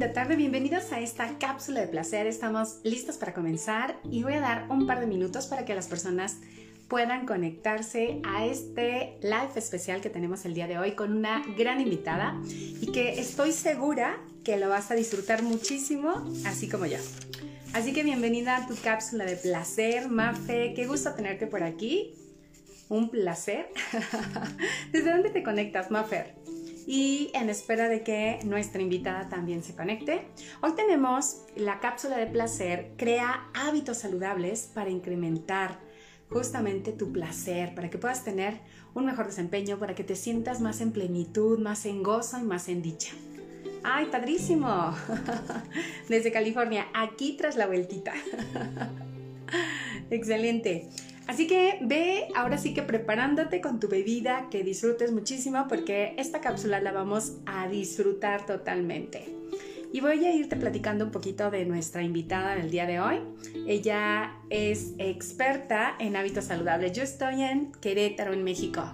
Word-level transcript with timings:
linda 0.00 0.14
tarde, 0.14 0.34
bienvenidos 0.34 0.92
a 0.92 1.00
esta 1.00 1.36
cápsula 1.38 1.82
de 1.82 1.86
placer. 1.86 2.26
Estamos 2.26 2.78
listos 2.84 3.18
para 3.18 3.34
comenzar 3.34 4.00
y 4.10 4.22
voy 4.22 4.32
a 4.32 4.40
dar 4.40 4.66
un 4.70 4.86
par 4.86 4.98
de 4.98 5.06
minutos 5.06 5.46
para 5.46 5.66
que 5.66 5.74
las 5.74 5.88
personas 5.88 6.38
puedan 6.88 7.26
conectarse 7.26 8.22
a 8.24 8.46
este 8.46 9.18
live 9.20 9.50
especial 9.56 10.00
que 10.00 10.08
tenemos 10.08 10.46
el 10.46 10.54
día 10.54 10.66
de 10.66 10.78
hoy 10.78 10.92
con 10.92 11.14
una 11.14 11.42
gran 11.54 11.82
invitada 11.82 12.40
y 12.48 12.90
que 12.92 13.20
estoy 13.20 13.52
segura 13.52 14.18
que 14.42 14.56
lo 14.56 14.70
vas 14.70 14.90
a 14.90 14.94
disfrutar 14.94 15.42
muchísimo, 15.42 16.32
así 16.46 16.66
como 16.66 16.86
yo. 16.86 16.96
Así 17.74 17.92
que 17.92 18.02
bienvenida 18.02 18.56
a 18.56 18.66
tu 18.66 18.76
cápsula 18.76 19.26
de 19.26 19.36
placer, 19.36 20.08
Mafe, 20.08 20.72
qué 20.74 20.86
gusto 20.86 21.12
tenerte 21.12 21.46
por 21.46 21.62
aquí. 21.62 22.14
Un 22.88 23.10
placer. 23.10 23.68
¿Desde 24.92 25.10
dónde 25.10 25.28
te 25.28 25.42
conectas, 25.42 25.90
Mafer? 25.90 26.36
Y 26.90 27.30
en 27.34 27.48
espera 27.48 27.88
de 27.88 28.02
que 28.02 28.40
nuestra 28.42 28.82
invitada 28.82 29.28
también 29.28 29.62
se 29.62 29.76
conecte. 29.76 30.26
Hoy 30.60 30.72
tenemos 30.74 31.42
la 31.54 31.78
cápsula 31.78 32.16
de 32.16 32.26
placer, 32.26 32.94
crea 32.96 33.48
hábitos 33.54 33.98
saludables 33.98 34.68
para 34.74 34.90
incrementar 34.90 35.78
justamente 36.30 36.90
tu 36.90 37.12
placer, 37.12 37.76
para 37.76 37.90
que 37.90 37.98
puedas 37.98 38.24
tener 38.24 38.58
un 38.92 39.06
mejor 39.06 39.26
desempeño, 39.26 39.78
para 39.78 39.94
que 39.94 40.02
te 40.02 40.16
sientas 40.16 40.60
más 40.60 40.80
en 40.80 40.90
plenitud, 40.90 41.60
más 41.60 41.86
en 41.86 42.02
gozo 42.02 42.40
y 42.40 42.42
más 42.42 42.68
en 42.68 42.82
dicha. 42.82 43.12
¡Ay, 43.84 44.06
padrísimo! 44.06 44.92
Desde 46.08 46.32
California, 46.32 46.88
aquí 46.92 47.36
tras 47.36 47.54
la 47.54 47.68
vueltita. 47.68 48.14
Excelente. 50.10 50.88
Así 51.26 51.46
que 51.46 51.78
ve 51.82 52.28
ahora 52.34 52.58
sí 52.58 52.74
que 52.74 52.82
preparándote 52.82 53.60
con 53.60 53.78
tu 53.78 53.88
bebida, 53.88 54.48
que 54.50 54.64
disfrutes 54.64 55.12
muchísimo 55.12 55.66
porque 55.68 56.14
esta 56.18 56.40
cápsula 56.40 56.80
la 56.80 56.92
vamos 56.92 57.36
a 57.46 57.68
disfrutar 57.68 58.46
totalmente. 58.46 59.36
Y 59.92 60.00
voy 60.00 60.24
a 60.24 60.32
irte 60.32 60.56
platicando 60.56 61.04
un 61.04 61.10
poquito 61.10 61.50
de 61.50 61.64
nuestra 61.64 62.02
invitada 62.02 62.54
del 62.54 62.70
día 62.70 62.86
de 62.86 63.00
hoy. 63.00 63.20
Ella 63.66 64.36
es 64.48 64.94
experta 64.98 65.96
en 65.98 66.14
hábitos 66.14 66.44
saludables. 66.44 66.92
Yo 66.92 67.02
estoy 67.02 67.42
en 67.42 67.72
Querétaro, 67.72 68.32
en 68.32 68.44
México. 68.44 68.84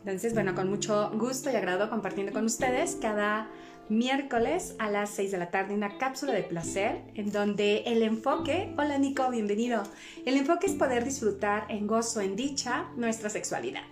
Entonces, 0.00 0.34
bueno, 0.34 0.54
con 0.54 0.68
mucho 0.68 1.10
gusto 1.14 1.50
y 1.50 1.56
agrado 1.56 1.88
compartiendo 1.88 2.32
con 2.32 2.44
ustedes 2.44 2.98
cada 3.00 3.48
miércoles 3.88 4.74
a 4.78 4.90
las 4.90 5.10
6 5.10 5.32
de 5.32 5.38
la 5.38 5.50
tarde 5.50 5.74
una 5.74 5.98
cápsula 5.98 6.32
de 6.32 6.42
placer 6.42 7.02
en 7.14 7.32
donde 7.32 7.78
el 7.86 8.02
enfoque, 8.02 8.74
hola 8.76 8.98
Nico, 8.98 9.30
bienvenido, 9.30 9.82
el 10.26 10.36
enfoque 10.36 10.66
es 10.66 10.74
poder 10.74 11.04
disfrutar 11.04 11.66
en 11.68 11.86
gozo, 11.86 12.20
en 12.20 12.36
dicha, 12.36 12.86
nuestra 12.96 13.30
sexualidad. 13.30 13.82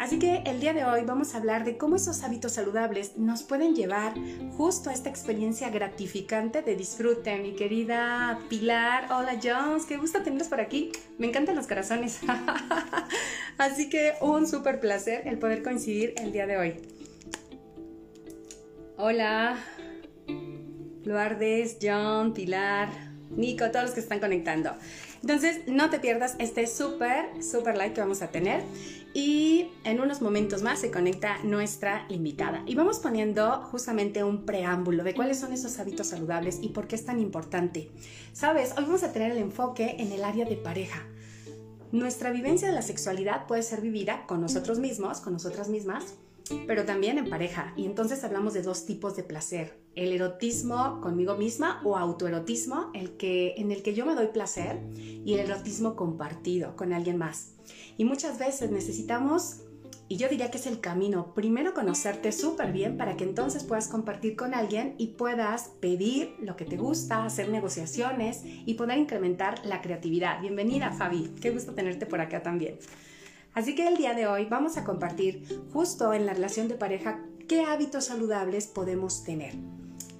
Así 0.00 0.18
que 0.18 0.42
el 0.46 0.60
día 0.60 0.72
de 0.72 0.82
hoy 0.82 1.02
vamos 1.04 1.34
a 1.34 1.36
hablar 1.36 1.62
de 1.64 1.76
cómo 1.76 1.96
esos 1.96 2.22
hábitos 2.22 2.52
saludables 2.52 3.18
nos 3.18 3.42
pueden 3.42 3.74
llevar 3.74 4.14
justo 4.56 4.88
a 4.88 4.94
esta 4.94 5.10
experiencia 5.10 5.68
gratificante 5.68 6.62
de 6.62 6.74
disfrute. 6.74 7.36
Mi 7.36 7.52
querida 7.52 8.38
Pilar, 8.48 9.08
hola 9.12 9.38
Jones, 9.42 9.84
qué 9.84 9.98
gusto 9.98 10.22
tenerlos 10.22 10.48
por 10.48 10.58
aquí. 10.58 10.90
Me 11.18 11.26
encantan 11.26 11.54
los 11.54 11.66
corazones. 11.66 12.20
Así 13.58 13.90
que 13.90 14.14
un 14.22 14.46
súper 14.46 14.80
placer 14.80 15.28
el 15.28 15.38
poder 15.38 15.62
coincidir 15.62 16.14
el 16.16 16.32
día 16.32 16.46
de 16.46 16.56
hoy. 16.56 16.99
Hola, 19.02 19.56
Luardes, 21.04 21.78
John, 21.80 22.34
Pilar, 22.34 22.90
Nico, 23.30 23.70
todos 23.70 23.86
los 23.86 23.94
que 23.94 24.00
están 24.00 24.20
conectando. 24.20 24.74
Entonces, 25.22 25.62
no 25.66 25.88
te 25.88 26.00
pierdas 26.00 26.36
este 26.38 26.66
súper, 26.66 27.42
súper 27.42 27.78
like 27.78 27.94
que 27.94 28.02
vamos 28.02 28.20
a 28.20 28.28
tener. 28.28 28.62
Y 29.14 29.68
en 29.84 30.00
unos 30.02 30.20
momentos 30.20 30.60
más 30.60 30.80
se 30.80 30.90
conecta 30.90 31.38
nuestra 31.44 32.04
invitada. 32.10 32.62
Y 32.66 32.74
vamos 32.74 32.98
poniendo 32.98 33.62
justamente 33.70 34.22
un 34.22 34.44
preámbulo 34.44 35.02
de 35.02 35.14
cuáles 35.14 35.40
son 35.40 35.54
esos 35.54 35.78
hábitos 35.78 36.08
saludables 36.08 36.58
y 36.60 36.68
por 36.68 36.86
qué 36.86 36.96
es 36.96 37.06
tan 37.06 37.20
importante. 37.20 37.90
Sabes, 38.34 38.74
hoy 38.76 38.84
vamos 38.84 39.02
a 39.02 39.14
tener 39.14 39.32
el 39.32 39.38
enfoque 39.38 39.96
en 39.98 40.12
el 40.12 40.24
área 40.24 40.44
de 40.44 40.56
pareja. 40.56 41.06
Nuestra 41.90 42.32
vivencia 42.32 42.68
de 42.68 42.74
la 42.74 42.82
sexualidad 42.82 43.46
puede 43.46 43.62
ser 43.62 43.80
vivida 43.80 44.26
con 44.26 44.42
nosotros 44.42 44.78
mismos, 44.78 45.22
con 45.22 45.32
nosotras 45.32 45.70
mismas, 45.70 46.16
pero 46.66 46.84
también 46.84 47.18
en 47.18 47.28
pareja. 47.28 47.72
Y 47.76 47.84
entonces 47.84 48.24
hablamos 48.24 48.54
de 48.54 48.62
dos 48.62 48.86
tipos 48.86 49.16
de 49.16 49.22
placer. 49.22 49.78
El 49.94 50.12
erotismo 50.12 51.00
conmigo 51.00 51.36
misma 51.36 51.80
o 51.84 51.96
autoerotismo, 51.96 52.90
el 52.94 53.16
que, 53.16 53.54
en 53.56 53.72
el 53.72 53.82
que 53.82 53.94
yo 53.94 54.06
me 54.06 54.14
doy 54.14 54.28
placer, 54.28 54.78
y 54.94 55.34
el 55.34 55.40
erotismo 55.40 55.96
compartido 55.96 56.76
con 56.76 56.92
alguien 56.92 57.18
más. 57.18 57.54
Y 57.96 58.04
muchas 58.04 58.38
veces 58.38 58.70
necesitamos, 58.70 59.62
y 60.08 60.16
yo 60.16 60.28
diría 60.28 60.50
que 60.50 60.58
es 60.58 60.66
el 60.66 60.80
camino, 60.80 61.34
primero 61.34 61.74
conocerte 61.74 62.32
súper 62.32 62.72
bien 62.72 62.96
para 62.96 63.16
que 63.16 63.24
entonces 63.24 63.64
puedas 63.64 63.88
compartir 63.88 64.36
con 64.36 64.54
alguien 64.54 64.94
y 64.98 65.08
puedas 65.08 65.70
pedir 65.80 66.34
lo 66.40 66.56
que 66.56 66.64
te 66.64 66.76
gusta, 66.76 67.24
hacer 67.24 67.48
negociaciones 67.48 68.42
y 68.44 68.74
poder 68.74 68.98
incrementar 68.98 69.64
la 69.64 69.82
creatividad. 69.82 70.40
Bienvenida 70.40 70.92
Fabi, 70.92 71.32
qué 71.40 71.50
gusto 71.50 71.74
tenerte 71.74 72.06
por 72.06 72.20
acá 72.20 72.42
también. 72.42 72.78
Así 73.54 73.74
que 73.74 73.88
el 73.88 73.96
día 73.96 74.14
de 74.14 74.26
hoy 74.26 74.46
vamos 74.46 74.76
a 74.76 74.84
compartir 74.84 75.64
justo 75.72 76.14
en 76.14 76.26
la 76.26 76.34
relación 76.34 76.68
de 76.68 76.76
pareja 76.76 77.20
qué 77.48 77.64
hábitos 77.64 78.04
saludables 78.04 78.68
podemos 78.68 79.24
tener 79.24 79.54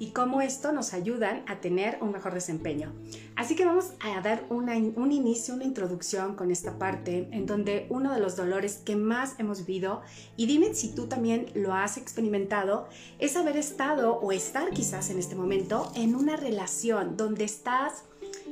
y 0.01 0.13
cómo 0.13 0.41
esto 0.41 0.73
nos 0.73 0.95
ayudan 0.95 1.45
a 1.47 1.61
tener 1.61 1.99
un 2.01 2.11
mejor 2.11 2.33
desempeño. 2.33 2.93
Así 3.37 3.55
que 3.55 3.67
vamos 3.67 3.93
a 4.01 4.21
dar 4.23 4.47
un 4.49 5.13
inicio, 5.13 5.55
una 5.55 5.65
introducción 5.65 6.35
con 6.35 6.51
esta 6.51 6.79
parte 6.79 7.29
en 7.33 7.45
donde 7.45 7.87
uno 7.91 8.13
de 8.13 8.19
los 8.19 8.35
dolores 8.35 8.81
que 8.83 8.97
más 8.97 9.35
hemos 9.39 9.67
vivido, 9.67 10.01
y 10.37 10.47
dime 10.47 10.75
si 10.75 10.95
tú 10.95 11.07
también 11.07 11.47
lo 11.55 11.75
has 11.75 11.99
experimentado, 11.99 12.89
es 13.19 13.37
haber 13.37 13.59
estado 13.59 14.15
o 14.15 14.33
estar 14.33 14.71
quizás 14.71 15.11
en 15.11 15.19
este 15.19 15.37
momento 15.37 15.93
en 15.95 16.15
una 16.15 16.37
relación 16.37 17.19
donde 17.19 17.45
estás, 17.45 18.05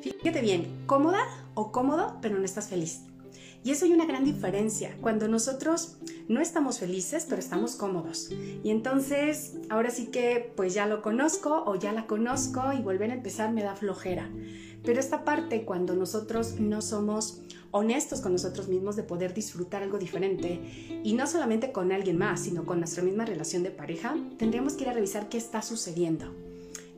fíjate 0.02 0.42
bien, 0.42 0.84
cómoda 0.86 1.24
o 1.54 1.72
cómodo, 1.72 2.18
pero 2.20 2.38
no 2.38 2.44
estás 2.44 2.68
feliz. 2.68 3.07
Y 3.68 3.72
eso 3.72 3.84
hay 3.84 3.92
una 3.92 4.06
gran 4.06 4.24
diferencia, 4.24 4.96
cuando 5.02 5.28
nosotros 5.28 5.98
no 6.26 6.40
estamos 6.40 6.78
felices, 6.78 7.26
pero 7.28 7.38
estamos 7.38 7.76
cómodos. 7.76 8.30
Y 8.64 8.70
entonces, 8.70 9.58
ahora 9.68 9.90
sí 9.90 10.06
que 10.06 10.54
pues 10.56 10.72
ya 10.72 10.86
lo 10.86 11.02
conozco 11.02 11.64
o 11.66 11.74
ya 11.74 11.92
la 11.92 12.06
conozco 12.06 12.72
y 12.72 12.80
volver 12.80 13.10
a 13.10 13.14
empezar 13.16 13.52
me 13.52 13.62
da 13.62 13.76
flojera. 13.76 14.30
Pero 14.82 14.98
esta 14.98 15.22
parte, 15.22 15.66
cuando 15.66 15.94
nosotros 15.94 16.58
no 16.58 16.80
somos 16.80 17.42
honestos 17.70 18.22
con 18.22 18.32
nosotros 18.32 18.68
mismos 18.68 18.96
de 18.96 19.02
poder 19.02 19.34
disfrutar 19.34 19.82
algo 19.82 19.98
diferente 19.98 21.00
y 21.04 21.12
no 21.12 21.26
solamente 21.26 21.70
con 21.70 21.92
alguien 21.92 22.16
más, 22.16 22.44
sino 22.44 22.64
con 22.64 22.78
nuestra 22.78 23.02
misma 23.02 23.26
relación 23.26 23.64
de 23.64 23.70
pareja, 23.70 24.16
tendríamos 24.38 24.72
que 24.72 24.84
ir 24.84 24.88
a 24.88 24.94
revisar 24.94 25.28
qué 25.28 25.36
está 25.36 25.60
sucediendo. 25.60 26.34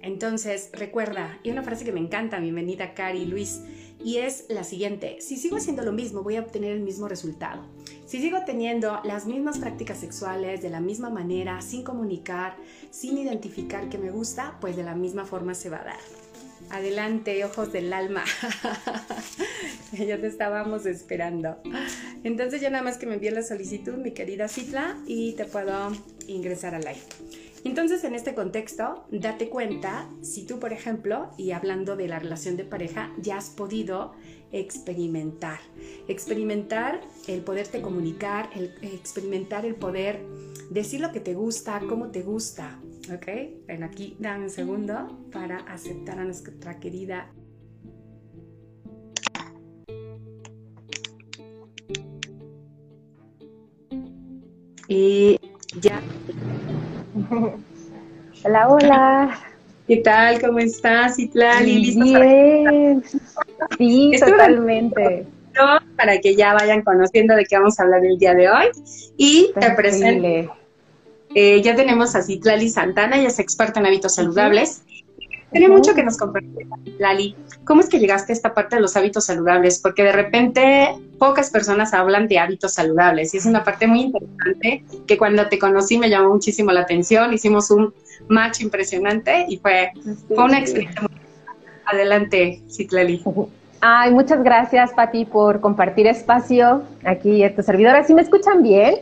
Entonces, 0.02 0.70
recuerda, 0.72 1.40
y 1.42 1.50
una 1.50 1.64
frase 1.64 1.84
que 1.84 1.92
me 1.92 2.00
encanta, 2.00 2.38
bienvenida 2.38 2.94
Cari, 2.94 3.26
Luis, 3.26 3.60
y 4.02 4.18
es 4.18 4.46
la 4.48 4.64
siguiente, 4.64 5.20
si 5.20 5.36
sigo 5.36 5.56
haciendo 5.56 5.82
lo 5.82 5.92
mismo 5.92 6.22
voy 6.22 6.36
a 6.36 6.40
obtener 6.40 6.72
el 6.72 6.80
mismo 6.80 7.08
resultado. 7.08 7.62
Si 8.06 8.20
sigo 8.20 8.38
teniendo 8.44 9.00
las 9.04 9.26
mismas 9.26 9.58
prácticas 9.58 9.98
sexuales 9.98 10.62
de 10.62 10.70
la 10.70 10.80
misma 10.80 11.10
manera, 11.10 11.60
sin 11.60 11.84
comunicar, 11.84 12.56
sin 12.90 13.18
identificar 13.18 13.88
que 13.88 13.98
me 13.98 14.10
gusta, 14.10 14.56
pues 14.60 14.76
de 14.76 14.82
la 14.82 14.94
misma 14.94 15.24
forma 15.24 15.54
se 15.54 15.70
va 15.70 15.80
a 15.82 15.84
dar. 15.84 16.00
Adelante, 16.70 17.44
ojos 17.44 17.72
del 17.72 17.92
alma. 17.92 18.24
ya 19.92 20.18
te 20.18 20.26
estábamos 20.26 20.86
esperando. 20.86 21.56
Entonces 22.24 22.60
ya 22.60 22.70
nada 22.70 22.84
más 22.84 22.96
que 22.96 23.06
me 23.06 23.14
envíe 23.14 23.30
la 23.30 23.42
solicitud, 23.42 23.94
mi 23.94 24.12
querida 24.12 24.48
Citla, 24.48 24.96
y 25.06 25.32
te 25.34 25.44
puedo 25.44 25.92
ingresar 26.26 26.74
al 26.74 26.82
live. 26.82 27.49
Entonces, 27.64 28.04
en 28.04 28.14
este 28.14 28.34
contexto, 28.34 29.04
date 29.10 29.48
cuenta 29.48 30.08
si 30.22 30.46
tú, 30.46 30.58
por 30.58 30.72
ejemplo, 30.72 31.30
y 31.36 31.50
hablando 31.50 31.96
de 31.96 32.08
la 32.08 32.18
relación 32.18 32.56
de 32.56 32.64
pareja, 32.64 33.12
ya 33.18 33.36
has 33.36 33.50
podido 33.50 34.12
experimentar. 34.50 35.60
Experimentar 36.08 37.00
el 37.28 37.42
poderte 37.42 37.82
comunicar, 37.82 38.50
experimentar 38.82 39.66
el 39.66 39.74
poder 39.74 40.24
decir 40.70 41.00
lo 41.00 41.12
que 41.12 41.20
te 41.20 41.34
gusta, 41.34 41.80
cómo 41.88 42.10
te 42.10 42.22
gusta. 42.22 42.80
¿Ok? 43.12 43.26
Ven 43.66 43.82
aquí, 43.82 44.16
dame 44.18 44.44
un 44.44 44.50
segundo 44.50 45.18
para 45.32 45.58
aceptar 45.58 46.18
a 46.18 46.24
nuestra 46.24 46.78
querida 46.78 47.32
y 54.86 55.38
ya 55.80 56.02
Hola, 58.44 58.68
hola. 58.68 59.40
¿Qué 59.86 59.96
tal? 59.98 60.40
¿Cómo 60.40 60.60
estás, 60.60 61.18
Itlali? 61.18 61.94
Bien. 61.94 63.02
Sí, 63.76 64.12
totalmente. 64.20 65.26
Para 65.96 66.18
que 66.20 66.36
ya 66.36 66.54
vayan 66.54 66.82
conociendo 66.82 67.34
de 67.34 67.44
qué 67.44 67.58
vamos 67.58 67.78
a 67.78 67.82
hablar 67.82 68.04
el 68.04 68.18
día 68.18 68.34
de 68.34 68.48
hoy. 68.48 68.66
Y 69.16 69.52
te 69.58 69.70
presento. 69.72 70.54
Eh, 71.34 71.60
ya 71.62 71.76
tenemos 71.76 72.14
a 72.14 72.22
Citlali 72.22 72.68
Santana, 72.68 73.18
ella 73.18 73.28
es 73.28 73.38
experta 73.38 73.80
en 73.80 73.86
hábitos 73.86 74.14
saludables. 74.14 74.82
Tiene 75.52 75.68
mucho 75.68 75.94
que 75.94 76.02
nos 76.02 76.16
compartir, 76.16 76.66
Lali. 76.98 77.34
¿Cómo 77.64 77.80
es 77.80 77.88
que 77.88 77.98
llegaste 77.98 78.32
a 78.32 78.34
esta 78.34 78.54
parte 78.54 78.76
de 78.76 78.82
los 78.82 78.96
hábitos 78.96 79.24
saludables? 79.24 79.78
Porque 79.80 80.02
de 80.04 80.12
repente 80.12 80.88
pocas 81.18 81.50
personas 81.50 81.92
hablan 81.92 82.28
de 82.28 82.38
hábitos 82.38 82.74
saludables 82.74 83.34
y 83.34 83.38
es 83.38 83.46
una 83.46 83.64
parte 83.64 83.86
muy 83.86 84.02
interesante 84.02 84.84
que 85.06 85.18
cuando 85.18 85.48
te 85.48 85.58
conocí 85.58 85.98
me 85.98 86.08
llamó 86.08 86.30
muchísimo 86.30 86.70
la 86.72 86.80
atención. 86.80 87.32
Hicimos 87.32 87.70
un 87.70 87.92
match 88.28 88.60
impresionante 88.60 89.46
y 89.48 89.58
fue, 89.58 89.92
fue 90.28 90.44
una 90.44 90.58
experiencia 90.58 91.02
muy 91.02 91.10
Adelante, 91.86 92.62
Citlali. 92.70 93.22
Ay, 93.80 94.12
muchas 94.12 94.44
gracias, 94.44 94.92
Pati, 94.92 95.24
por 95.24 95.60
compartir 95.60 96.06
espacio 96.06 96.82
aquí 97.04 97.42
en 97.42 97.54
tu 97.56 97.62
servidora. 97.62 98.04
¿Sí 98.04 98.14
me 98.14 98.22
escuchan 98.22 98.62
bien? 98.62 98.96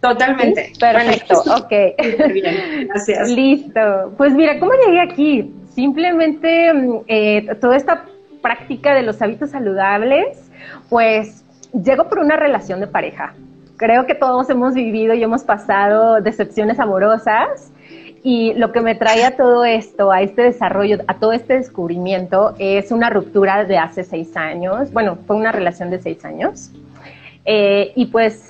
Totalmente. 0.00 0.72
Perfecto, 0.78 1.42
ok. 1.46 1.70
Bien, 2.32 2.88
gracias. 2.88 3.30
Listo. 3.30 4.12
Pues 4.16 4.32
mira, 4.32 4.58
¿cómo 4.58 4.72
llegué 4.84 5.00
aquí? 5.00 5.54
Simplemente 5.74 6.72
mm, 6.72 7.00
eh, 7.06 7.56
toda 7.60 7.76
esta 7.76 8.04
práctica 8.40 8.94
de 8.94 9.02
los 9.02 9.22
hábitos 9.22 9.50
saludables, 9.50 10.50
pues 10.88 11.44
llego 11.72 12.08
por 12.08 12.18
una 12.18 12.36
relación 12.36 12.80
de 12.80 12.86
pareja. 12.86 13.34
Creo 13.76 14.06
que 14.06 14.14
todos 14.14 14.48
hemos 14.50 14.74
vivido 14.74 15.14
y 15.14 15.22
hemos 15.22 15.44
pasado 15.44 16.20
decepciones 16.20 16.78
amorosas 16.78 17.72
y 18.22 18.54
lo 18.54 18.70
que 18.70 18.80
me 18.80 18.94
trae 18.94 19.24
a 19.24 19.36
todo 19.36 19.64
esto, 19.64 20.12
a 20.12 20.22
este 20.22 20.42
desarrollo, 20.42 20.98
a 21.08 21.14
todo 21.14 21.32
este 21.32 21.54
descubrimiento, 21.54 22.54
es 22.58 22.92
una 22.92 23.10
ruptura 23.10 23.64
de 23.64 23.78
hace 23.78 24.04
seis 24.04 24.36
años. 24.36 24.92
Bueno, 24.92 25.18
fue 25.26 25.36
una 25.36 25.50
relación 25.50 25.90
de 25.90 26.00
seis 26.00 26.24
años. 26.24 26.70
Eh, 27.44 27.92
y 27.96 28.06
pues 28.06 28.48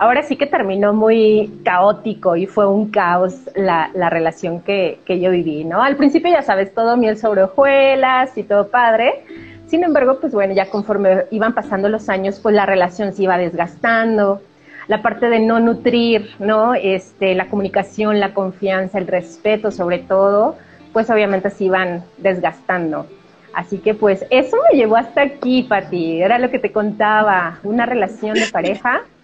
ahora 0.00 0.22
sí 0.22 0.36
que 0.36 0.46
terminó 0.46 0.94
muy 0.94 1.60
caótico 1.62 2.34
y 2.34 2.46
fue 2.46 2.66
un 2.66 2.90
caos 2.90 3.34
la, 3.54 3.90
la 3.92 4.08
relación 4.08 4.60
que, 4.60 4.98
que, 5.04 5.20
yo 5.20 5.30
viví, 5.30 5.62
¿no? 5.64 5.82
Al 5.82 5.96
principio 5.96 6.30
ya 6.30 6.40
sabes, 6.40 6.74
todo 6.74 6.96
miel 6.96 7.18
sobre 7.18 7.42
hojuelas 7.42 8.36
y 8.38 8.42
todo 8.42 8.68
padre. 8.68 9.24
Sin 9.66 9.84
embargo, 9.84 10.18
pues 10.18 10.32
bueno, 10.32 10.54
ya 10.54 10.70
conforme 10.70 11.26
iban 11.30 11.52
pasando 11.52 11.90
los 11.90 12.08
años, 12.08 12.40
pues 12.40 12.54
la 12.54 12.64
relación 12.64 13.12
se 13.12 13.24
iba 13.24 13.36
desgastando 13.36 14.40
la 14.88 15.02
parte 15.02 15.28
de 15.28 15.38
no 15.38 15.60
nutrir, 15.60 16.30
¿no? 16.38 16.74
Este, 16.74 17.34
la 17.34 17.48
comunicación, 17.48 18.20
la 18.20 18.32
confianza, 18.32 18.96
el 18.98 19.06
respeto 19.06 19.70
sobre 19.70 19.98
todo, 19.98 20.56
pues 20.94 21.10
obviamente 21.10 21.50
se 21.50 21.64
iban 21.64 22.04
desgastando. 22.16 23.06
Así 23.52 23.78
que 23.78 23.92
pues 23.92 24.24
eso 24.30 24.56
me 24.72 24.78
llevó 24.78 24.96
hasta 24.96 25.20
aquí, 25.20 25.62
Pati. 25.64 26.22
Era 26.22 26.38
lo 26.38 26.50
que 26.50 26.58
te 26.58 26.72
contaba, 26.72 27.58
una 27.64 27.84
relación 27.84 28.32
de 28.34 28.46
pareja 28.50 29.02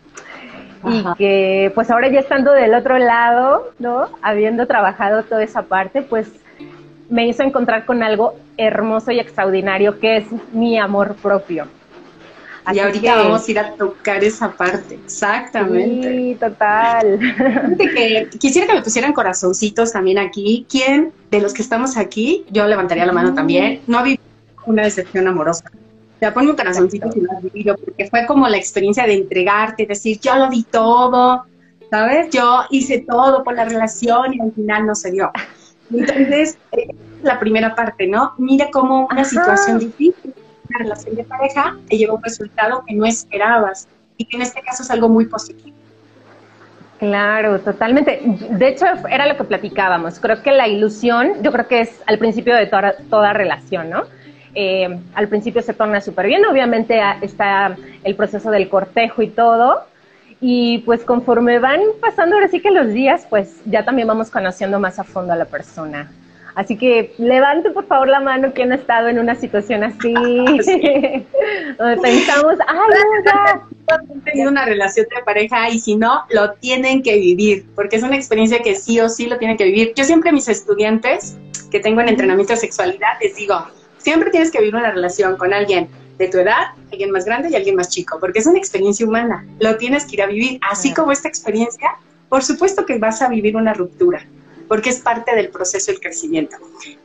y 0.89 1.05
que 1.17 1.73
pues 1.75 1.91
ahora 1.91 2.09
ya 2.09 2.21
estando 2.21 2.53
del 2.53 2.75
otro 2.75 2.99
lado, 2.99 3.73
¿no? 3.79 4.09
Habiendo 4.23 4.67
trabajado 4.67 5.23
toda 5.25 5.43
esa 5.43 5.63
parte, 5.63 6.03
pues 6.03 6.29
me 7.09 7.27
hizo 7.27 7.43
encontrar 7.43 7.85
con 7.85 8.03
algo 8.03 8.35
hermoso 8.57 9.13
y 9.13 9.21
extraordinario 9.21 9.99
que 10.01 10.19
es 10.19 10.25
mi 10.53 10.79
amor 10.79 11.15
propio 11.17 11.67
y 12.73 12.79
ahorita 12.81 13.17
vamos 13.17 13.47
a 13.47 13.51
ir 13.51 13.59
a 13.59 13.73
tocar 13.73 14.25
esa 14.25 14.51
parte, 14.51 14.99
exactamente. 15.05 16.11
Sí, 16.11 16.37
total. 16.39 17.19
Que 17.79 18.29
quisiera 18.39 18.67
que 18.67 18.75
me 18.75 18.83
pusieran 18.83 19.13
corazoncitos 19.13 19.93
también 19.93 20.19
aquí. 20.19 20.67
¿Quién 20.69 21.13
de 21.31 21.41
los 21.41 21.55
que 21.55 21.63
estamos 21.63 21.97
aquí, 21.97 22.45
yo 22.51 22.67
levantaría 22.67 23.07
la 23.07 23.13
mano 23.13 23.35
también, 23.35 23.83
no 23.87 23.99
ha 23.99 24.03
vivido 24.03 24.23
una 24.67 24.83
decepción 24.83 25.29
amorosa? 25.29 25.65
Ya 26.21 26.33
ponme 26.33 26.51
un 26.51 26.57
corazoncito 26.57 27.13
si 27.13 27.21
lo 27.21 27.33
has 27.33 27.43
vivido, 27.43 27.77
porque 27.77 28.09
fue 28.09 28.27
como 28.27 28.49
la 28.49 28.57
experiencia 28.57 29.05
de 29.05 29.15
entregarte, 29.15 29.87
decir, 29.87 30.19
yo 30.21 30.35
lo 30.37 30.49
di 30.49 30.65
todo, 30.65 31.45
¿sabes? 31.91 32.31
Yo 32.31 32.63
hice 32.71 33.05
todo 33.07 33.45
por 33.45 33.55
la 33.55 33.65
relación 33.65 34.35
y 34.35 34.41
al 34.41 34.53
final 34.53 34.87
no 34.87 34.95
se 34.95 35.11
dio. 35.11 35.31
Entonces, 35.93 36.59
eh, 36.73 36.89
la 37.23 37.39
primera 37.39 37.75
parte, 37.75 38.07
¿no? 38.07 38.33
Mira 38.39 38.69
cómo 38.73 39.09
una 39.11 39.25
situación 39.25 39.79
difícil 39.79 40.35
una 40.69 40.79
relación 40.81 41.15
de 41.15 41.25
pareja 41.25 41.77
te 41.89 41.97
lleva 41.97 42.15
un 42.15 42.23
resultado 42.23 42.83
que 42.87 42.95
no 42.95 43.07
esperabas 43.07 43.89
y 44.17 44.25
que 44.25 44.37
en 44.37 44.43
este 44.43 44.63
caso 44.63 44.83
es 44.83 44.91
algo 44.91 45.09
muy 45.09 45.27
positivo. 45.27 45.77
Claro, 46.99 47.61
totalmente. 47.61 48.23
De 48.51 48.69
hecho, 48.69 48.87
era 49.11 49.27
lo 49.27 49.37
que 49.37 49.45
platicábamos. 49.45 50.19
Creo 50.19 50.43
que 50.43 50.51
la 50.53 50.67
ilusión, 50.67 51.43
yo 51.43 51.53
creo 51.53 51.69
que 51.69 51.81
es 51.81 52.03
al 52.07 52.19
principio 52.19 52.55
de 52.55 52.67
toda, 52.67 52.97
toda 53.11 53.33
relación, 53.35 53.91
¿no? 53.91 54.05
Eh, 54.59 54.89
al 55.13 55.29
principio 55.29 55.61
se 55.61 55.75
torna 55.75 56.01
súper 56.01 56.29
bien, 56.29 56.47
obviamente 56.47 56.99
está 57.21 57.77
el 58.03 58.15
proceso 58.15 58.51
del 58.51 58.71
cortejo 58.71 59.21
y 59.21 59.29
todo, 59.29 59.85
y 60.41 60.79
pues 60.79 61.05
conforme 61.05 61.59
van 61.59 61.81
pasando 62.01 62.37
ahora 62.37 62.49
sí 62.49 62.61
que 62.61 62.71
los 62.71 62.89
días, 62.89 63.27
pues 63.29 63.61
ya 63.67 63.85
también 63.85 64.09
vamos 64.09 64.31
conociendo 64.31 64.81
más 64.81 64.99
a 64.99 65.05
fondo 65.05 65.35
a 65.35 65.37
la 65.37 65.45
persona. 65.45 66.11
Así 66.55 66.79
que 66.79 67.13
levante 67.19 67.71
por 67.71 67.87
favor 67.87 68.09
la 68.09 68.21
mano 68.21 68.55
quien 68.55 68.73
ha 68.73 68.77
estado 68.77 69.09
en 69.09 69.19
una 69.19 69.35
situación 69.35 69.85
así, 69.85 70.15
donde 71.79 71.97
pensamos, 72.01 72.55
ay, 72.67 72.79
no, 72.89 73.25
ya. 73.27 73.63
Tenido 74.25 74.51
una 74.51 74.65
relación 74.65 75.07
de 75.15 75.23
pareja 75.23 75.69
y 75.69 75.81
si 75.81 75.97
no, 75.97 76.23
lo 76.31 76.53
tienen 76.53 77.03
que 77.03 77.19
vivir, 77.19 77.67
porque 77.75 77.97
es 77.97 78.03
una 78.03 78.17
experiencia 78.17 78.61
que 78.61 78.75
sí 78.75 78.99
o 79.01 79.11
sí 79.11 79.27
lo 79.27 79.37
tienen 79.37 79.59
que 79.59 79.65
vivir. 79.65 79.93
Yo 79.95 80.05
siempre 80.05 80.31
a 80.31 80.33
mis 80.33 80.49
estudiantes 80.49 81.37
que 81.71 81.79
tengo 81.79 82.01
en 82.01 82.09
entrenamiento 82.09 82.55
de 82.55 82.59
sexualidad 82.59 83.19
les 83.21 83.37
digo, 83.37 83.55
siempre 84.07 84.31
tienes 84.31 84.53
que 84.53 84.61
vivir 84.61 84.77
una 84.77 84.93
relación 84.93 85.37
con 85.37 85.53
alguien 85.53 85.89
de 86.17 86.29
tu 86.29 86.39
edad, 86.39 86.69
alguien 86.93 87.11
más 87.11 87.25
grande 87.25 87.51
y 87.51 87.57
alguien 87.57 87.75
más 87.75 87.89
chico, 87.89 88.19
porque 88.21 88.39
es 88.39 88.47
una 88.47 88.57
experiencia 88.57 89.05
humana, 89.05 89.45
lo 89.59 89.77
tienes 89.79 90.05
que 90.05 90.15
ir 90.15 90.23
a 90.23 90.27
vivir, 90.27 90.61
así 90.71 90.95
como 90.95 91.11
esta 91.11 91.27
experiencia, 91.27 91.89
por 92.29 92.45
supuesto 92.45 92.87
que 92.87 92.99
vas 92.99 93.21
a 93.21 93.29
vivir 93.29 93.57
una 93.57 93.75
ruptura 93.75 94.25
porque 94.69 94.91
es 94.91 94.99
parte 94.99 95.35
del 95.35 95.49
proceso 95.51 95.93
del 95.93 96.01
crecimiento. 96.01 96.57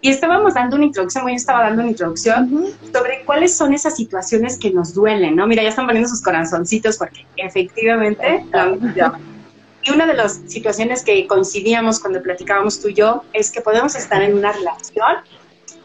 Y 0.01 0.09
estábamos 0.09 0.55
dando 0.55 0.75
una 0.77 0.85
introducción, 0.85 1.27
yo 1.27 1.35
estaba 1.35 1.61
dando 1.61 1.81
una 1.81 1.91
introducción 1.91 2.67
sobre 2.91 3.23
cuáles 3.23 3.55
son 3.55 3.71
esas 3.73 3.95
situaciones 3.95 4.57
que 4.57 4.71
nos 4.71 4.95
duelen, 4.95 5.35
¿no? 5.35 5.45
Mira, 5.45 5.61
ya 5.61 5.69
están 5.69 5.85
poniendo 5.85 6.09
sus 6.09 6.23
corazoncitos 6.23 6.97
porque 6.97 7.25
efectivamente 7.37 8.45
Y 9.83 9.91
una 9.91 10.07
de 10.07 10.13
las 10.15 10.41
situaciones 10.47 11.03
que 11.03 11.27
coincidíamos 11.27 11.99
cuando 11.99 12.21
platicábamos 12.21 12.79
tú 12.79 12.87
y 12.89 12.95
yo 12.95 13.23
es 13.31 13.51
que 13.51 13.61
podemos 13.61 13.95
estar 13.95 14.23
en 14.23 14.35
una 14.35 14.51
relación 14.51 15.17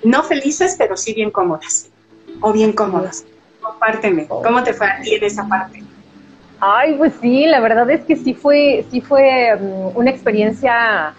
no 0.07 0.23
felices, 0.23 0.77
pero 0.79 0.97
sí 0.97 1.13
bien 1.15 1.31
cómodas 1.31 1.89
o 2.41 2.53
bien 2.53 2.73
cómodas. 2.73 3.25
Compárteme, 3.61 4.27
¿cómo 4.27 4.63
te 4.63 4.73
fue 4.73 4.87
a 4.87 5.01
ti 5.01 5.15
en 5.15 5.25
esa 5.25 5.47
parte? 5.47 5.83
Ay, 6.61 6.95
pues 6.95 7.13
sí, 7.21 7.47
la 7.47 7.61
verdad 7.61 7.91
es 7.91 8.03
que 8.05 8.17
sí 8.17 8.33
fue, 8.33 8.87
sí 8.91 9.01
fue 9.01 9.57
mm, 9.57 9.97
una 9.97 10.11
experiencia 10.11 11.13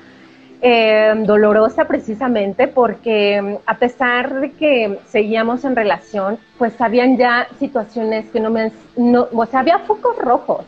eh, 0.62 1.14
dolorosa 1.26 1.86
precisamente 1.86 2.68
porque 2.68 3.42
mm, 3.42 3.56
a 3.66 3.78
pesar 3.78 4.40
de 4.40 4.52
que 4.54 5.00
seguíamos 5.08 5.66
en 5.66 5.76
relación, 5.76 6.40
pues 6.58 6.80
habían 6.80 7.18
ya 7.18 7.48
situaciones 7.60 8.26
que 8.32 8.40
no 8.40 8.50
me, 8.50 8.72
no, 8.96 9.28
o 9.32 9.46
sea, 9.46 9.60
había 9.60 9.80
focos 9.80 10.18
rojos 10.18 10.66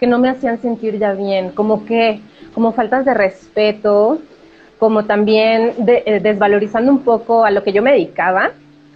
que 0.00 0.06
no 0.06 0.18
me 0.18 0.30
hacían 0.30 0.60
sentir 0.60 0.98
ya 0.98 1.12
bien, 1.12 1.50
como 1.50 1.84
que, 1.84 2.20
como 2.54 2.72
faltas 2.72 3.04
de 3.04 3.14
respeto, 3.14 4.18
como 4.78 5.04
también 5.04 5.72
eh, 5.86 6.20
desvalorizando 6.22 6.92
un 6.92 7.00
poco 7.00 7.44
a 7.44 7.50
lo 7.50 7.62
que 7.62 7.72
yo 7.72 7.82
me 7.82 7.92
dedicaba, 7.92 8.52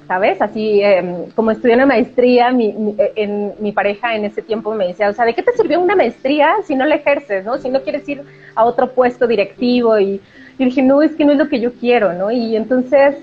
¿sabes? 0.07 0.41
Así, 0.41 0.81
em, 0.83 1.31
como 1.35 1.51
estudié 1.51 1.75
una 1.75 1.87
maestría, 1.87 2.53
mi, 2.53 2.95
eh, 2.99 3.13
en, 3.17 3.53
mi 3.59 3.73
pareja 3.73 4.15
en 4.15 4.25
ese 4.25 4.43
tiempo 4.43 4.75
me 4.75 4.87
decía, 4.87 5.09
o 5.09 5.13
sea, 5.13 5.25
¿de 5.25 5.35
qué 5.35 5.43
te 5.43 5.53
sirvió 5.53 5.81
una 5.81 5.97
maestría 5.97 6.55
si 6.65 6.75
no 6.75 6.85
la 6.87 6.97
ejerces, 6.97 7.45
¿no? 7.45 7.59
Si 7.59 7.69
no 7.69 7.83
quieres 7.83 8.09
ir 8.09 8.23
a 8.55 8.65
otro 8.65 8.93
puesto 8.93 9.27
directivo 9.27 9.99
y, 9.99 10.21
y 10.59 10.65
dije, 10.65 10.83
no, 10.83 11.03
es 11.03 11.15
que 11.15 11.25
no 11.25 11.33
es 11.33 11.39
lo 11.39 11.49
que 11.49 11.61
yo 11.61 11.73
quiero, 11.73 12.13
¿no? 12.13 12.31
Y 12.31 12.57
entonces, 12.57 13.17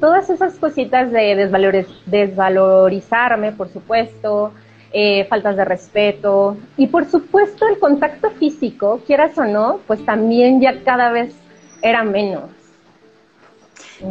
todas 0.00 0.30
esas 0.30 0.58
cositas 0.58 1.12
de 1.12 1.48
desvalorizarme, 2.06 3.52
por 3.52 3.68
supuesto, 3.68 4.52
eh, 4.92 5.24
faltas 5.26 5.56
de 5.56 5.64
respeto 5.64 6.56
y 6.76 6.88
por 6.88 7.04
supuesto 7.04 7.68
el 7.68 7.78
contacto 7.78 8.30
físico, 8.30 9.00
quieras 9.06 9.38
o 9.38 9.44
no, 9.44 9.78
pues 9.86 10.04
también 10.04 10.60
ya 10.60 10.82
cada 10.82 11.12
vez 11.12 11.32
era 11.82 12.02
menos. 12.02 12.44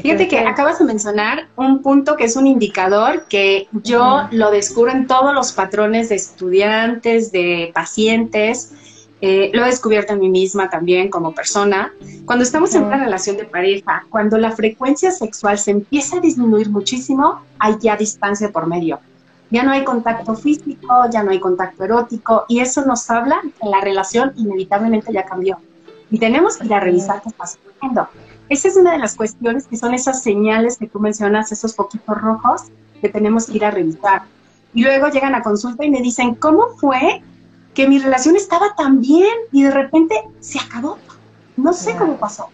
Fíjate 0.02 0.28
que 0.28 0.38
acabas 0.40 0.78
de 0.78 0.86
mencionar 0.86 1.48
un 1.56 1.82
punto 1.82 2.16
que 2.16 2.26
es 2.26 2.36
un 2.36 2.46
indicador 2.46 3.26
que 3.28 3.68
yo 3.72 4.28
lo 4.32 4.52
descubro 4.52 4.92
en 4.92 5.08
todos 5.08 5.34
los 5.34 5.52
patrones 5.52 6.10
de 6.10 6.16
estudiantes, 6.16 7.32
de 7.32 7.72
pacientes, 7.74 8.72
eh, 9.22 9.52
lo 9.54 9.64
he 9.64 9.68
descubierto 9.68 10.14
en 10.14 10.20
mí 10.20 10.30
misma 10.30 10.70
también 10.70 11.10
como 11.10 11.34
persona. 11.34 11.92
Cuando 12.26 12.44
estamos 12.44 12.74
en 12.76 12.84
una 12.84 13.04
relación 13.04 13.36
de 13.36 13.46
pareja, 13.46 14.06
cuando 14.10 14.38
la 14.38 14.52
frecuencia 14.52 15.12
sexual 15.12 15.58
se 15.58 15.72
empieza 15.72 16.18
a 16.18 16.22
disminuir 16.22 16.70
muchísimo, 16.70 17.42
hay 17.58 17.76
ya 17.80 17.98
distancia 17.98 18.52
por 18.52 18.68
medio. 18.68 19.00
Ya 19.50 19.64
no 19.64 19.72
hay 19.72 19.84
contacto 19.84 20.36
físico, 20.36 21.06
ya 21.12 21.24
no 21.24 21.32
hay 21.32 21.40
contacto 21.40 21.84
erótico 21.84 22.46
y 22.48 22.60
eso 22.60 22.86
nos 22.86 23.10
habla 23.10 23.42
que 23.42 23.68
la 23.68 23.82
relación 23.82 24.32
inevitablemente 24.38 25.12
ya 25.12 25.26
cambió. 25.26 25.58
Y 26.12 26.20
tenemos 26.20 26.58
que 26.58 26.66
ir 26.66 26.74
a 26.74 26.80
revisar 26.80 27.22
qué 27.22 27.30
está 27.30 27.46
sucediendo. 27.46 28.08
Esa 28.50 28.68
es 28.68 28.76
una 28.78 28.94
de 28.94 28.98
las 28.98 29.16
cuestiones 29.16 29.68
que 29.68 29.78
son 29.78 29.94
esas 29.94 30.24
señales 30.24 30.78
que 30.78 30.88
tú 30.88 31.00
mencionas, 31.00 31.52
esos 31.52 31.74
poquitos 31.74 32.20
rojos 32.20 32.64
que 33.00 33.10
tenemos 33.10 33.46
que 33.46 33.58
ir 33.58 33.66
a 33.66 33.72
revisar. 33.72 34.24
Y 34.74 34.84
luego 34.84 35.08
llegan 35.10 35.36
a 35.36 35.42
consulta 35.42 35.86
y 35.86 35.90
me 35.90 36.02
dicen, 36.02 36.36
¿cómo 36.36 36.70
fue 36.78 37.22
que 37.74 37.88
mi 37.88 38.00
relación 38.00 38.36
estaba 38.36 38.76
tan 38.76 39.02
bien 39.02 39.34
y 39.52 39.64
de 39.64 39.72
repente 39.72 40.16
se 40.40 40.60
acabó? 40.60 40.98
No 41.58 41.74
sé 41.74 41.96
cómo 41.96 42.18
pasó. 42.18 42.50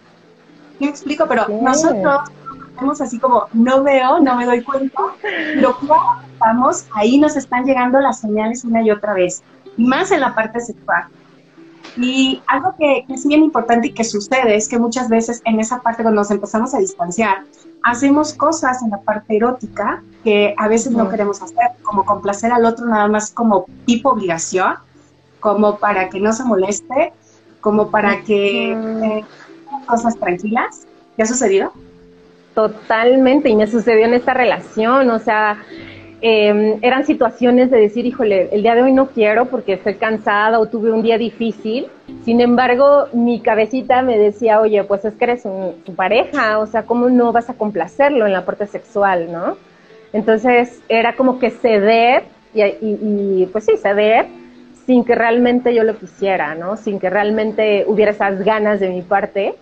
Me 0.78 0.88
explico, 0.88 1.26
pero 1.26 1.46
nosotros 1.48 2.30
hacemos 2.76 3.00
así 3.00 3.18
como, 3.18 3.46
no 3.52 3.82
veo, 3.82 4.20
no 4.20 4.36
me 4.36 4.44
doy 4.44 4.62
cuenta, 4.62 5.00
pero 5.22 5.76
cuando 5.78 6.22
estamos, 6.32 6.86
ahí 6.92 7.18
nos 7.18 7.36
están 7.36 7.64
llegando 7.64 8.00
las 8.00 8.20
señales 8.20 8.64
una 8.64 8.82
y 8.82 8.90
otra 8.90 9.14
vez, 9.14 9.42
y 9.76 9.84
más 9.86 10.10
en 10.10 10.20
la 10.20 10.34
parte 10.34 10.60
sexual. 10.60 11.04
Y 11.96 12.42
algo 12.46 12.74
que, 12.78 13.04
es 13.08 13.26
bien 13.26 13.42
importante 13.42 13.88
y 13.88 13.92
que 13.92 14.04
sucede 14.04 14.54
es 14.54 14.68
que 14.68 14.78
muchas 14.78 15.08
veces 15.08 15.40
en 15.44 15.60
esa 15.60 15.80
parte 15.80 16.02
cuando 16.02 16.20
nos 16.20 16.30
empezamos 16.30 16.74
a 16.74 16.78
distanciar, 16.78 17.44
hacemos 17.82 18.34
cosas 18.34 18.82
en 18.82 18.90
la 18.90 19.00
parte 19.00 19.36
erótica 19.36 20.02
que 20.22 20.54
a 20.58 20.68
veces 20.68 20.92
no 20.92 21.08
queremos 21.08 21.40
hacer, 21.40 21.70
como 21.82 22.04
complacer 22.04 22.52
al 22.52 22.64
otro 22.66 22.86
nada 22.86 23.08
más 23.08 23.30
como 23.30 23.66
tipo 23.86 24.10
obligación, 24.10 24.74
como 25.40 25.78
para 25.78 26.08
que 26.08 26.20
no 26.20 26.32
se 26.32 26.44
moleste, 26.44 27.12
como 27.60 27.90
para 27.90 28.22
que 28.22 28.72
eh, 28.72 29.24
cosas 29.86 30.16
tranquilas. 30.18 30.86
¿Te 31.16 31.22
ha 31.22 31.26
sucedido? 31.26 31.72
Totalmente, 32.54 33.48
y 33.48 33.56
me 33.56 33.66
sucedió 33.66 34.06
en 34.06 34.14
esta 34.14 34.34
relación, 34.34 35.10
o 35.10 35.18
sea, 35.18 35.58
Em, 36.22 36.78
eran 36.80 37.04
situaciones 37.04 37.70
de 37.70 37.78
decir, 37.78 38.06
híjole, 38.06 38.48
el 38.50 38.62
día 38.62 38.74
de 38.74 38.82
hoy 38.82 38.92
no 38.92 39.08
quiero 39.08 39.46
porque 39.46 39.74
estoy 39.74 39.96
cansada 39.96 40.58
o 40.58 40.66
tuve 40.66 40.90
un 40.90 41.02
día 41.02 41.18
difícil. 41.18 41.88
Sin 42.24 42.40
embargo, 42.40 43.06
mi 43.12 43.40
cabecita 43.40 44.00
me 44.02 44.18
decía, 44.18 44.60
oye, 44.60 44.82
pues 44.84 45.04
es 45.04 45.14
que 45.14 45.24
eres 45.24 45.42
su 45.42 45.94
pareja, 45.94 46.58
o 46.58 46.66
sea, 46.66 46.84
¿cómo 46.84 47.10
no 47.10 47.32
vas 47.32 47.50
a 47.50 47.54
complacerlo 47.54 48.26
en 48.26 48.32
la 48.32 48.46
parte 48.46 48.66
sexual, 48.66 49.30
no? 49.30 49.58
Entonces 50.12 50.80
era 50.88 51.14
como 51.16 51.38
que 51.38 51.50
ceder 51.50 52.24
y, 52.54 52.62
y 52.62 53.48
pues 53.52 53.66
sí, 53.66 53.76
ceder 53.76 54.26
sin 54.86 55.04
que 55.04 55.14
realmente 55.14 55.74
yo 55.74 55.82
lo 55.82 55.98
quisiera, 55.98 56.54
¿no? 56.54 56.76
Sin 56.76 56.98
que 56.98 57.10
realmente 57.10 57.84
hubiera 57.86 58.12
esas 58.12 58.42
ganas 58.42 58.80
de 58.80 58.88
mi 58.88 59.02
parte 59.02 59.56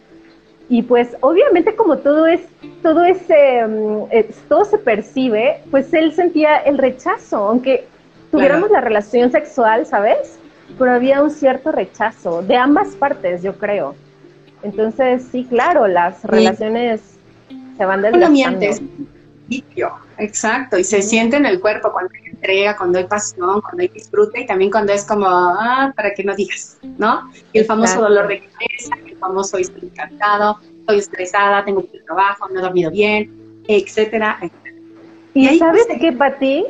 y 0.69 0.83
pues 0.83 1.17
obviamente 1.21 1.75
como 1.77 1.99
todo 1.99 2.27
es, 2.27 2.41
todo 2.83 3.05
ese, 3.05 3.67
mm, 3.67 4.49
todo 4.49 4.65
se 4.65 4.79
percibe, 4.79 5.61
pues 5.71 5.93
él 5.93 6.15
sentía 6.15 6.57
el 6.57 6.79
rechazo, 6.79 7.37
aunque 7.37 7.87
tuviéramos 8.31 8.71
la 8.71 8.81
relación 8.81 9.31
sexual, 9.31 9.87
¿sabes? 9.87 10.39
Pero 10.79 10.93
había 10.93 11.23
un 11.23 11.31
cierto 11.31 11.71
rechazo 11.71 12.43
de 12.43 12.57
ambas 12.57 12.89
partes, 12.97 13.43
yo 13.43 13.57
creo. 13.59 13.95
Entonces, 14.63 15.27
sí, 15.31 15.45
claro, 15.45 15.87
las 15.87 16.25
relaciones 16.25 17.03
se 17.77 17.85
van 17.85 18.03
desgastando. 18.03 18.67
Exacto, 20.17 20.79
y 20.79 20.85
se 20.85 21.03
siente 21.03 21.37
en 21.37 21.45
el 21.45 21.61
cuerpo 21.61 21.93
cuando 21.93 22.11
entrega, 22.45 22.77
cuando 22.77 22.99
hay 22.99 23.05
pasión, 23.05 23.61
cuando 23.63 23.83
hay 23.83 23.89
disfrute 23.89 24.43
y 24.43 24.47
también 24.47 24.71
cuando 24.71 24.93
es 24.93 25.05
como, 25.05 25.27
ah, 25.27 25.93
para 25.97 26.13
que 26.13 26.23
no 26.23 26.35
digas, 26.35 26.79
¿no? 26.99 27.31
Y 27.53 27.61
el 27.61 27.65
famoso 27.65 28.03
dolor 28.03 28.29
de 28.29 28.41
cabeza, 28.41 28.95
el 29.07 29.17
famoso 29.17 29.57
estoy 29.57 29.89
encantado, 29.89 30.59
estoy 30.81 30.99
estresada, 30.99 31.65
tengo 31.65 31.81
mucho 31.81 32.05
trabajo, 32.05 32.49
no 32.51 32.59
he 32.61 32.63
dormido 32.63 32.91
bien, 32.91 33.63
etcétera, 33.67 34.39
etcétera. 34.43 34.77
¿Y, 35.33 35.59
sabes 35.59 35.87
qué, 36.01 36.13
Pati? 36.13 36.67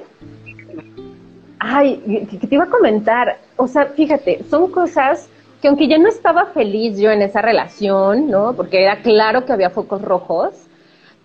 Ay, 1.58 2.28
que 2.30 2.46
te 2.46 2.54
iba 2.54 2.64
a 2.64 2.70
comentar, 2.70 3.38
o 3.56 3.66
sea, 3.66 3.86
fíjate, 3.86 4.44
son 4.48 4.70
cosas 4.70 5.28
que 5.60 5.68
aunque 5.68 5.88
ya 5.88 5.98
no 5.98 6.08
estaba 6.08 6.46
feliz 6.46 6.98
yo 6.98 7.10
en 7.10 7.22
esa 7.22 7.40
relación, 7.40 8.30
¿no? 8.30 8.54
Porque 8.54 8.82
era 8.82 9.00
claro 9.02 9.44
que 9.44 9.52
había 9.52 9.70
focos 9.70 10.02
rojos, 10.02 10.54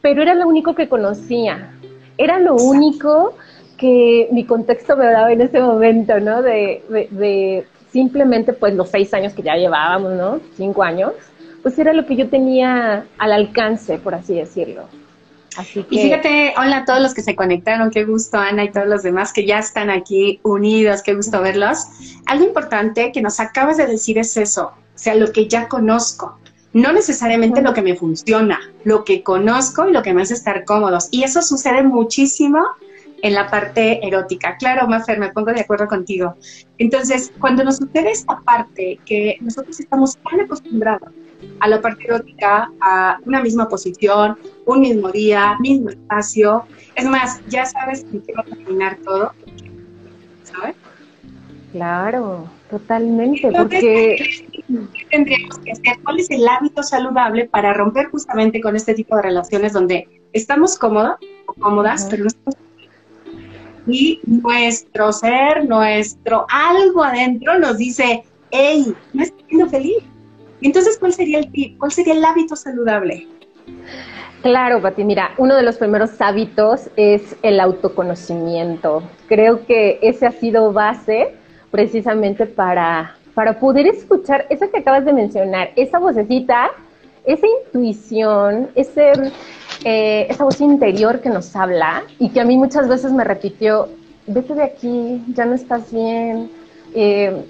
pero 0.02 0.22
era 0.22 0.34
lo 0.34 0.48
único 0.48 0.76
que 0.76 0.88
conocía, 0.88 1.74
era 2.18 2.40
lo 2.40 2.56
único 2.56 3.36
que 3.80 4.28
mi 4.32 4.46
contexto 4.46 4.96
me 4.98 5.06
daba 5.06 5.32
en 5.32 5.42
ese 5.42 5.60
momento, 5.60 6.20
¿no? 6.20 6.42
De, 6.42 7.66
simplemente 7.92 8.54
pues 8.54 8.76
los 8.76 8.90
seis 8.90 9.14
años 9.14 9.34
que 9.34 9.42
ya 9.42 9.56
llevábamos, 9.56 10.14
¿no? 10.14 10.40
Cinco 10.56 10.84
años, 10.84 11.14
pues 11.64 11.80
era 11.80 11.94
lo 11.94 12.06
que 12.06 12.16
yo 12.16 12.30
tenía 12.30 13.06
al 13.18 13.32
alcance, 13.32 13.98
por 13.98 14.14
así 14.14 14.36
decirlo. 14.36 14.84
Así 15.58 15.84
que... 15.84 15.96
Y 15.96 16.00
fíjate, 16.00 16.54
hola 16.58 16.78
a 16.78 16.86
todos 16.86 17.02
los 17.02 17.14
que 17.14 17.24
se 17.24 17.36
conectaron, 17.36 17.90
qué 17.90 18.06
gusto 18.06 18.38
Ana 18.38 18.66
y 18.66 18.72
todos 18.72 18.88
los 18.88 19.02
demás 19.02 19.34
que 19.34 19.46
ya 19.46 19.58
están 19.58 19.90
aquí 19.90 20.40
unidos, 20.44 21.02
qué 21.02 21.16
gusto 21.16 21.42
verlos. 21.42 21.86
Algo 22.28 22.46
importante 22.46 23.12
que 23.12 23.22
nos 23.22 23.40
acabas 23.40 23.78
de 23.78 23.88
decir 23.88 24.20
es 24.20 24.38
eso, 24.38 24.66
o 24.66 24.98
sea, 25.02 25.16
lo 25.16 25.32
que 25.32 25.48
ya 25.48 25.68
conozco 25.68 26.38
no 26.72 26.94
necesariamente 26.94 27.64
lo 27.64 27.74
que 27.74 27.82
me 27.82 27.96
funciona, 27.96 28.60
lo 28.84 29.04
que 29.04 29.24
conozco 29.24 29.90
y 29.90 29.92
lo 29.92 30.04
que 30.04 30.14
me 30.14 30.22
hace 30.22 30.36
estar 30.36 30.66
cómodos. 30.66 31.08
Y 31.10 31.24
eso 31.24 31.42
sucede 31.42 31.82
muchísimo 31.82 32.60
en 33.22 33.34
la 33.34 33.48
parte 33.48 34.06
erótica. 34.06 34.56
Claro, 34.58 34.88
Mafer, 34.88 35.20
me 35.20 35.30
pongo 35.30 35.52
de 35.52 35.62
acuerdo 35.62 35.88
contigo. 35.88 36.36
Entonces, 36.78 37.32
cuando 37.40 37.64
nos 37.64 37.78
sucede 37.78 38.12
esta 38.12 38.40
parte, 38.42 39.00
que 39.06 39.38
nosotros 39.42 39.80
estamos 39.80 40.18
tan 40.18 40.42
acostumbrados 40.42 41.10
a 41.60 41.68
la 41.68 41.82
parte 41.82 42.04
erótica, 42.06 42.70
a 42.82 43.18
una 43.26 43.42
misma 43.42 43.68
posición, 43.70 44.38
un 44.66 44.82
mismo 44.82 45.12
día, 45.12 45.58
mismo 45.60 45.90
espacio, 45.90 46.64
es 46.96 47.06
más, 47.06 47.42
ya 47.48 47.66
sabes 47.66 48.04
que 48.06 48.20
quiero 48.22 48.44
terminar 48.44 48.98
todo, 49.04 49.32
¿sabes? 50.44 50.76
Claro, 51.72 52.50
totalmente, 52.70 53.52
porque... 53.52 54.44
¿Qué 54.70 55.06
tendríamos 55.10 55.58
que 55.60 55.72
hacer? 55.72 55.98
¿Cuál 56.04 56.20
es 56.20 56.30
el 56.30 56.48
hábito 56.48 56.84
saludable 56.84 57.46
para 57.46 57.74
romper 57.74 58.08
justamente 58.10 58.62
con 58.62 58.76
este 58.76 58.94
tipo 58.94 59.16
de 59.16 59.24
relaciones 59.24 59.74
donde 59.74 60.08
estamos 60.34 60.78
cómodos 60.78 61.18
o 61.48 61.54
cómodas, 61.54 62.08
pero 62.10 62.24
no 62.24 62.28
estamos 62.28 62.69
y 63.90 64.20
nuestro 64.26 65.12
ser, 65.12 65.68
nuestro 65.68 66.46
algo 66.50 67.04
adentro 67.04 67.58
nos 67.60 67.78
dice, 67.78 68.24
hey, 68.52 68.94
no 69.14 69.24
estoy 69.24 69.44
siendo 69.48 69.70
feliz. 69.70 70.04
Entonces, 70.62 70.98
¿cuál 71.00 71.14
sería 71.14 71.40
el 71.40 71.52
tip? 71.52 71.78
¿Cuál 71.78 71.92
sería 71.92 72.14
el 72.14 72.24
hábito 72.24 72.56
saludable? 72.56 73.28
Claro, 74.42 74.82
Pati, 74.82 75.04
mira, 75.04 75.32
uno 75.38 75.56
de 75.56 75.64
los 75.64 75.78
primeros 75.78 76.22
hábitos 76.22 76.90
es 76.96 77.36
el 77.42 77.60
autoconocimiento. 77.60 79.04
Creo 79.28 79.66
que 79.66 80.00
ese 80.02 80.26
ha 80.26 80.32
sido 80.32 80.72
base 80.72 81.34
precisamente 81.72 82.46
para, 82.46 83.18
para 83.34 83.60
poder 83.60 83.88
escuchar 83.88 84.46
eso 84.50 84.70
que 84.72 84.80
acabas 84.80 85.06
de 85.06 85.14
mencionar, 85.14 85.72
esa 85.76 86.00
vocecita, 86.00 86.72
esa 87.26 87.46
intuición, 87.66 88.70
ese, 88.76 89.12
eh, 89.84 90.28
esa 90.30 90.44
voz 90.44 90.60
interior 90.62 91.22
que 91.22 91.30
nos 91.30 91.56
habla 91.56 92.04
y 92.20 92.30
que 92.30 92.42
a 92.42 92.46
mí 92.46 92.58
muchas 92.58 92.88
veces 92.88 93.12
me 93.12 93.24
repitió, 93.24 93.90
vete 94.28 94.56
de 94.56 94.64
aquí, 94.64 95.24
ya 95.34 95.46
no 95.46 95.56
estás 95.56 95.92
bien, 95.92 96.50
eh, 96.94 97.46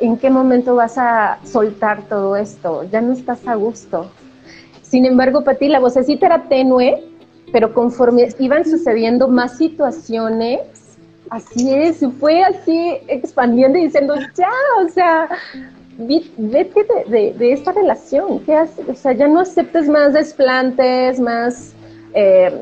¿en 0.00 0.16
qué 0.16 0.30
momento 0.30 0.74
vas 0.74 0.98
a 0.98 1.38
soltar 1.44 2.02
todo 2.08 2.36
esto? 2.36 2.84
Ya 2.90 3.00
no 3.00 3.12
estás 3.12 3.46
a 3.46 3.54
gusto. 3.54 4.10
Sin 4.82 5.06
embargo, 5.06 5.42
Pati, 5.42 5.68
la 5.68 5.80
vocecita 5.80 6.26
era 6.26 6.42
tenue, 6.44 7.02
pero 7.50 7.72
conforme 7.72 8.28
iban 8.38 8.64
sucediendo 8.64 9.28
más 9.28 9.56
situaciones, 9.56 10.60
Así 11.32 11.72
es, 11.72 12.04
fue 12.20 12.44
así 12.44 12.98
expandiendo 13.08 13.78
y 13.78 13.84
diciendo, 13.84 14.14
ya, 14.36 14.50
o 14.84 14.88
sea, 14.90 15.30
vete 15.98 16.86
de, 17.08 17.52
esta 17.52 17.72
relación, 17.72 18.40
¿qué 18.40 18.54
haces? 18.54 18.88
O 18.88 18.94
sea, 18.94 19.12
ya 19.12 19.28
no 19.28 19.40
aceptes 19.40 19.88
más 19.88 20.12
desplantes, 20.12 21.20
más, 21.20 21.72
eh, 22.14 22.52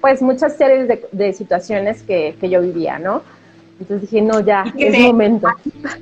pues 0.00 0.22
muchas 0.22 0.56
series 0.56 0.88
de, 1.12 1.32
situaciones 1.32 2.02
que, 2.02 2.36
yo 2.42 2.60
vivía, 2.62 2.98
¿no? 2.98 3.22
Entonces 3.78 4.10
dije, 4.10 4.22
no, 4.22 4.40
ya, 4.40 4.64
es 4.76 4.98
momento. 4.98 5.48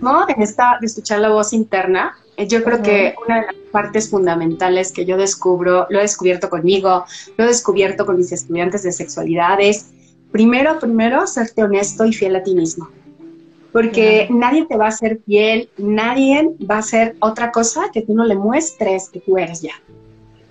¿no? 0.01 0.29
En 0.29 0.43
esta, 0.43 0.79
de 0.81 0.87
escuchar 0.87 1.21
la 1.21 1.29
voz 1.29 1.53
interna, 1.53 2.17
eh, 2.37 2.47
yo 2.49 2.63
creo 2.65 2.83
que 2.83 3.15
una 3.25 3.41
de 3.41 3.47
las 3.47 3.55
partes 3.71 4.11
fundamentales 4.11 4.93
que 4.93 5.05
yo 5.05 5.17
descubro, 5.17 5.87
lo 5.91 5.99
he 5.99 6.03
descubierto 6.03 6.49
conmigo, 6.49 7.05
lo 7.37 7.45
he 7.45 7.47
descubierto 7.47 8.05
con 8.05 8.17
mis 8.17 8.33
estudiantes 8.33 8.83
de 8.83 8.93
sexualidades, 8.93 9.91
primero, 10.33 10.79
primero, 10.79 11.27
serte 11.27 11.63
honesto 11.63 12.05
y 12.05 12.13
fiel 12.13 12.37
a 12.37 12.43
ti 12.43 12.55
mismo. 12.55 12.89
Porque 13.73 14.29
nadie 14.31 14.65
te 14.67 14.77
va 14.77 14.89
a 14.89 14.93
ser 14.93 15.21
fiel, 15.27 15.69
nadie 15.77 16.51
va 16.69 16.77
a 16.77 16.79
hacer 16.79 17.17
otra 17.21 17.51
cosa 17.53 17.91
que 17.93 18.03
tú 18.03 18.15
no 18.15 18.25
le 18.25 18.35
muestres 18.35 19.11
que 19.11 19.21
tú 19.21 19.37
eres 19.37 19.61
ya. 19.61 19.75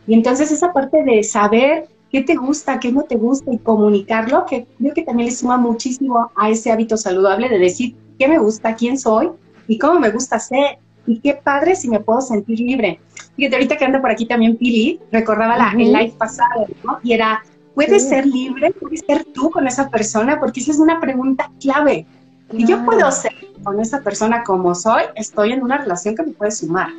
Y 0.05 0.13
entonces 0.13 0.51
esa 0.51 0.71
parte 0.71 1.03
de 1.03 1.23
saber 1.23 1.87
qué 2.11 2.21
te 2.21 2.35
gusta, 2.35 2.79
qué 2.79 2.91
no 2.91 3.03
te 3.03 3.15
gusta 3.15 3.51
y 3.51 3.57
comunicarlo, 3.57 4.45
que 4.45 4.67
creo 4.77 4.93
que 4.93 5.01
también 5.01 5.29
le 5.29 5.35
suma 5.35 5.57
muchísimo 5.57 6.31
a 6.35 6.49
ese 6.49 6.71
hábito 6.71 6.95
saludable 6.95 7.49
de 7.49 7.59
decir 7.59 7.95
qué 8.19 8.27
me 8.27 8.37
gusta, 8.37 8.75
quién 8.75 8.97
soy 8.97 9.29
y 9.67 9.77
cómo 9.77 9.99
me 9.99 10.11
gusta 10.11 10.39
ser. 10.39 10.77
Y 11.05 11.19
qué 11.19 11.35
padre 11.35 11.75
si 11.75 11.89
me 11.89 12.01
puedo 12.01 12.19
sentir 12.19 12.59
libre. 12.59 12.99
Fíjate, 13.37 13.55
ahorita 13.55 13.77
que 13.77 13.85
anda 13.85 14.01
por 14.01 14.11
aquí 14.11 14.25
también 14.25 14.57
Pili, 14.57 14.99
recordaba 15.09 15.57
la, 15.57 15.71
el 15.71 15.93
live 15.93 16.13
pasado, 16.17 16.67
¿no? 16.83 16.99
Y 17.01 17.13
era, 17.13 17.41
¿Puedes 17.77 18.09
ser 18.09 18.25
libre? 18.25 18.71
¿Puedes 18.71 19.01
ser 19.01 19.23
tú 19.23 19.51
con 19.51 19.67
esa 19.67 19.87
persona? 19.87 20.39
Porque 20.39 20.61
esa 20.61 20.71
es 20.71 20.79
una 20.79 20.99
pregunta 20.99 21.51
clave. 21.61 22.07
Y 22.51 22.65
yo 22.65 22.83
puedo 22.85 23.11
ser 23.11 23.33
con 23.63 23.79
esa 23.79 24.01
persona 24.01 24.43
como 24.43 24.73
soy, 24.73 25.03
estoy 25.15 25.51
en 25.51 25.63
una 25.63 25.77
relación 25.77 26.15
que 26.15 26.23
me 26.23 26.31
puede 26.31 26.51
sumar. 26.51 26.89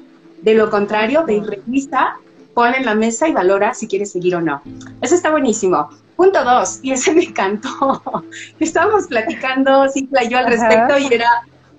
De 0.42 0.54
lo 0.54 0.70
contrario, 0.70 1.24
y 1.28 1.40
revisa, 1.40 2.16
pon 2.54 2.74
en 2.74 2.84
la 2.84 2.94
mesa 2.94 3.28
y 3.28 3.32
valora 3.32 3.74
si 3.74 3.88
quieres 3.88 4.12
seguir 4.12 4.36
o 4.36 4.40
no. 4.40 4.60
Eso 5.00 5.14
está 5.14 5.30
buenísimo. 5.30 5.88
Punto 6.16 6.44
dos, 6.44 6.80
y 6.82 6.92
ese 6.92 7.14
me 7.14 7.24
encantó. 7.24 8.02
Estábamos 8.60 9.06
platicando, 9.06 9.88
sí, 9.88 10.08
yo 10.28 10.38
al 10.38 10.46
respecto 10.46 10.98
y 10.98 11.14
era, 11.14 11.30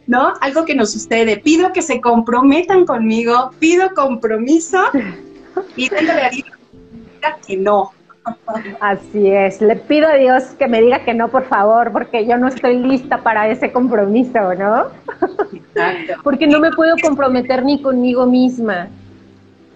¿no? 0.08 0.34
Algo 0.42 0.66
que 0.66 0.76
nos 0.76 0.92
sucede. 0.92 1.38
Pido 1.38 1.72
que 1.74 1.82
se 1.82 2.02
comprometan 2.02 2.86
conmigo, 2.86 3.52
pido 3.60 3.94
compromiso 3.94 4.80
y 5.76 5.90
tengo 5.90 6.14
diga 6.32 7.38
que 7.46 7.58
no. 7.58 7.92
Así 8.80 9.28
es, 9.32 9.62
le 9.62 9.76
pido 9.76 10.08
a 10.08 10.16
Dios 10.16 10.44
que 10.58 10.68
me 10.68 10.82
diga 10.82 11.04
que 11.04 11.14
no, 11.14 11.30
por 11.30 11.46
favor, 11.46 11.92
porque 11.92 12.26
yo 12.26 12.38
no 12.38 12.48
estoy 12.48 12.78
lista 12.78 13.20
para 13.20 13.50
ese 13.50 13.72
compromiso, 13.72 14.54
¿no? 14.56 14.88
Exacto. 15.54 16.14
porque 16.24 16.48
no 16.48 16.60
me 16.60 16.72
puedo 16.72 16.96
comprometer 17.02 17.64
ni 17.64 17.82
conmigo 17.82 18.26
misma, 18.26 18.88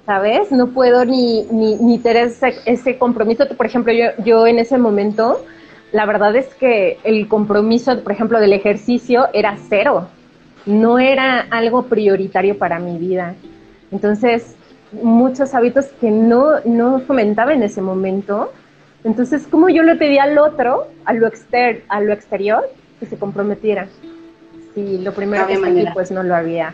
¿sabes? 0.06 0.52
No 0.52 0.68
puedo 0.68 1.06
ni, 1.06 1.44
ni, 1.52 1.76
ni 1.76 2.00
tener 2.00 2.28
ese, 2.28 2.56
ese, 2.66 2.98
compromiso. 2.98 3.48
Por 3.56 3.66
ejemplo, 3.66 3.94
yo, 3.94 4.08
yo 4.24 4.46
en 4.46 4.60
ese 4.60 4.78
momento, 4.78 5.44
la 5.92 6.06
verdad 6.06 6.36
es 6.36 6.54
que 6.56 7.00
el 7.04 7.28
compromiso, 7.28 8.04
por 8.04 8.12
ejemplo, 8.12 8.40
del 8.40 8.54
ejercicio 8.54 9.30
era 9.34 9.58
cero, 9.70 10.08
no 10.66 11.00
era 11.00 11.48
algo 11.50 11.84
prioritario 11.84 12.58
para 12.58 12.80
mi 12.80 12.98
vida. 12.98 13.36
Entonces, 13.92 14.56
muchos 15.02 15.54
hábitos 15.54 15.86
que 16.00 16.12
no, 16.12 16.60
no 16.66 17.00
fomentaba 17.02 17.54
en 17.54 17.64
ese 17.64 17.82
momento. 17.82 18.52
Entonces, 19.04 19.48
como 19.50 19.70
yo 19.70 19.84
le 19.84 19.96
pedí 19.96 20.18
al 20.18 20.38
otro, 20.38 20.88
a 21.06 21.14
lo, 21.14 21.28
exter 21.28 21.84
a 21.90 22.00
lo 22.00 22.14
exterior, 22.14 22.64
que 23.00 23.06
se 23.06 23.18
comprometiera? 23.18 23.88
Sí, 24.76 24.98
lo 24.98 25.14
primero 25.14 25.46
que 25.46 25.54
aquí, 25.54 25.86
pues 25.94 26.10
no 26.10 26.24
lo 26.24 26.36
había. 26.36 26.74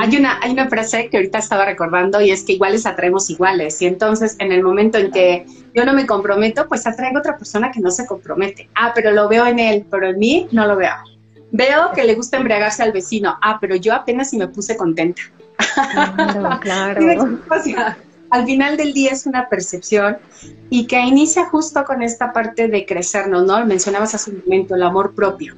hay, 0.00 0.16
una, 0.16 0.38
hay 0.40 0.52
una 0.52 0.68
frase 0.68 1.10
que 1.10 1.18
ahorita 1.18 1.38
estaba 1.38 1.66
recordando 1.66 2.20
y 2.22 2.30
es 2.30 2.42
que 2.42 2.54
iguales 2.54 2.86
atraemos 2.86 3.28
iguales. 3.28 3.82
Y 3.82 3.86
entonces, 3.86 4.36
en 4.38 4.50
el 4.50 4.62
momento 4.62 4.96
en 4.96 5.10
que 5.10 5.44
yo 5.74 5.84
no 5.84 5.92
me 5.92 6.06
comprometo, 6.06 6.66
pues 6.68 6.86
atraigo 6.86 7.18
a 7.18 7.20
otra 7.20 7.36
persona 7.36 7.70
que 7.70 7.80
no 7.80 7.90
se 7.90 8.06
compromete. 8.06 8.70
Ah, 8.74 8.92
pero 8.94 9.10
lo 9.10 9.28
veo 9.28 9.46
en 9.46 9.58
él, 9.58 9.84
pero 9.90 10.08
en 10.08 10.18
mí 10.18 10.48
no 10.52 10.66
lo 10.66 10.76
veo. 10.76 10.94
Veo 11.50 11.92
que 11.94 12.04
le 12.04 12.14
gusta 12.14 12.38
embriagarse 12.38 12.82
al 12.82 12.92
vecino. 12.92 13.36
Ah, 13.42 13.58
pero 13.60 13.76
yo 13.76 13.94
apenas 13.94 14.30
si 14.30 14.38
me 14.38 14.48
puse 14.48 14.76
contenta. 14.76 15.20
Claro, 15.56 16.60
claro. 16.60 17.38
al 18.30 18.44
final 18.44 18.76
del 18.76 18.92
día 18.92 19.12
es 19.12 19.26
una 19.26 19.48
percepción 19.48 20.18
y 20.70 20.86
que 20.86 21.00
inicia 21.00 21.46
justo 21.46 21.84
con 21.84 22.02
esta 22.02 22.32
parte 22.32 22.68
de 22.68 22.84
crecernos, 22.84 23.44
¿no? 23.44 23.64
Mencionabas 23.64 24.14
hace 24.14 24.30
un 24.30 24.42
momento 24.44 24.74
el 24.74 24.82
amor 24.82 25.14
propio. 25.14 25.54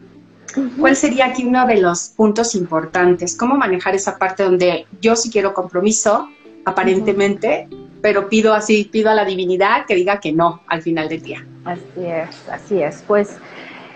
¿Cuál 0.79 0.97
sería 0.97 1.27
aquí 1.27 1.45
uno 1.45 1.67
de 1.67 1.81
los 1.81 2.09
puntos 2.17 2.55
importantes? 2.55 3.37
¿Cómo 3.37 3.57
manejar 3.57 3.95
esa 3.95 4.17
parte 4.17 4.43
donde 4.43 4.87
yo 5.01 5.15
sí 5.17 5.31
quiero 5.31 5.53
compromiso, 5.53 6.29
aparentemente, 6.65 7.69
pero 8.01 8.29
pido 8.29 8.55
así, 8.55 8.89
pido 8.91 9.11
a 9.11 9.15
la 9.15 9.25
divinidad 9.25 9.85
que 9.87 9.95
diga 9.95 10.19
que 10.19 10.33
no 10.33 10.63
al 10.67 10.81
final 10.81 11.09
del 11.09 11.23
día? 11.23 11.47
Así 11.65 11.83
es, 11.97 12.49
así 12.49 12.83
es. 12.83 13.05
Pues, 13.07 13.37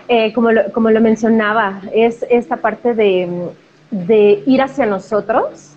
eh, 0.07 0.33
como, 0.33 0.51
lo, 0.51 0.71
como 0.71 0.91
lo 0.91 1.01
mencionaba, 1.01 1.81
es 1.93 2.23
esta 2.29 2.57
parte 2.57 2.93
de, 2.93 3.49
de 3.89 4.43
ir 4.45 4.61
hacia 4.61 4.85
nosotros 4.85 5.70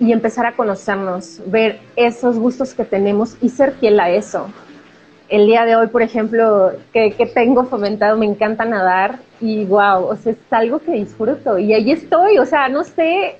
y 0.00 0.12
empezar 0.12 0.46
a 0.46 0.56
conocernos, 0.56 1.42
ver 1.46 1.78
esos 1.94 2.38
gustos 2.38 2.72
que 2.72 2.84
tenemos 2.84 3.36
y 3.42 3.50
ser 3.50 3.72
fiel 3.72 4.00
a 4.00 4.08
eso. 4.08 4.48
El 5.28 5.46
día 5.46 5.66
de 5.66 5.76
hoy, 5.76 5.88
por 5.88 6.00
ejemplo, 6.02 6.72
que, 6.92 7.30
tengo 7.34 7.64
fomentado, 7.64 8.16
me 8.16 8.24
encanta 8.24 8.64
nadar 8.64 9.18
y 9.40 9.66
wow, 9.66 10.06
o 10.06 10.16
sea, 10.16 10.32
es 10.32 10.38
algo 10.50 10.80
que 10.80 10.92
disfruto 10.92 11.58
y 11.58 11.74
ahí 11.74 11.92
estoy, 11.92 12.38
o 12.38 12.46
sea, 12.46 12.68
no 12.68 12.82
sé, 12.82 13.36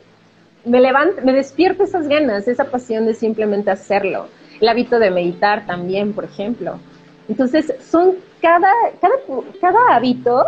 me 0.67 0.81
levanto, 0.81 1.23
me 1.25 1.33
despierto 1.33 1.83
esas 1.83 2.07
ganas, 2.07 2.47
esa 2.47 2.65
pasión 2.65 3.07
de 3.07 3.15
simplemente 3.15 3.71
hacerlo. 3.71 4.27
El 4.61 4.69
hábito 4.69 4.99
de 4.99 5.11
meditar 5.11 5.65
también, 5.67 6.13
por 6.13 6.25
ejemplo. 6.25 6.79
Entonces, 7.27 7.73
son 7.91 8.17
cada, 8.43 8.71
cada, 9.01 9.15
cada 9.63 9.97
hábito 9.97 10.45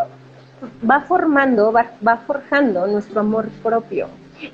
va 0.89 1.01
formando, 1.01 1.73
va, 1.73 1.87
va 2.07 2.19
forjando 2.19 2.87
nuestro 2.87 3.21
amor 3.21 3.49
propio 3.63 4.09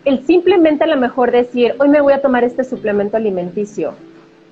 el 0.05 0.27
simplemente 0.27 0.85
a 0.85 0.87
lo 0.87 0.97
mejor 0.97 1.31
decir, 1.31 1.75
hoy 1.79 1.89
me 1.89 2.01
voy 2.01 2.13
a 2.13 2.23
tomar 2.23 2.45
este 2.45 2.65
suplemento 2.65 3.17
alimenticio 3.17 3.95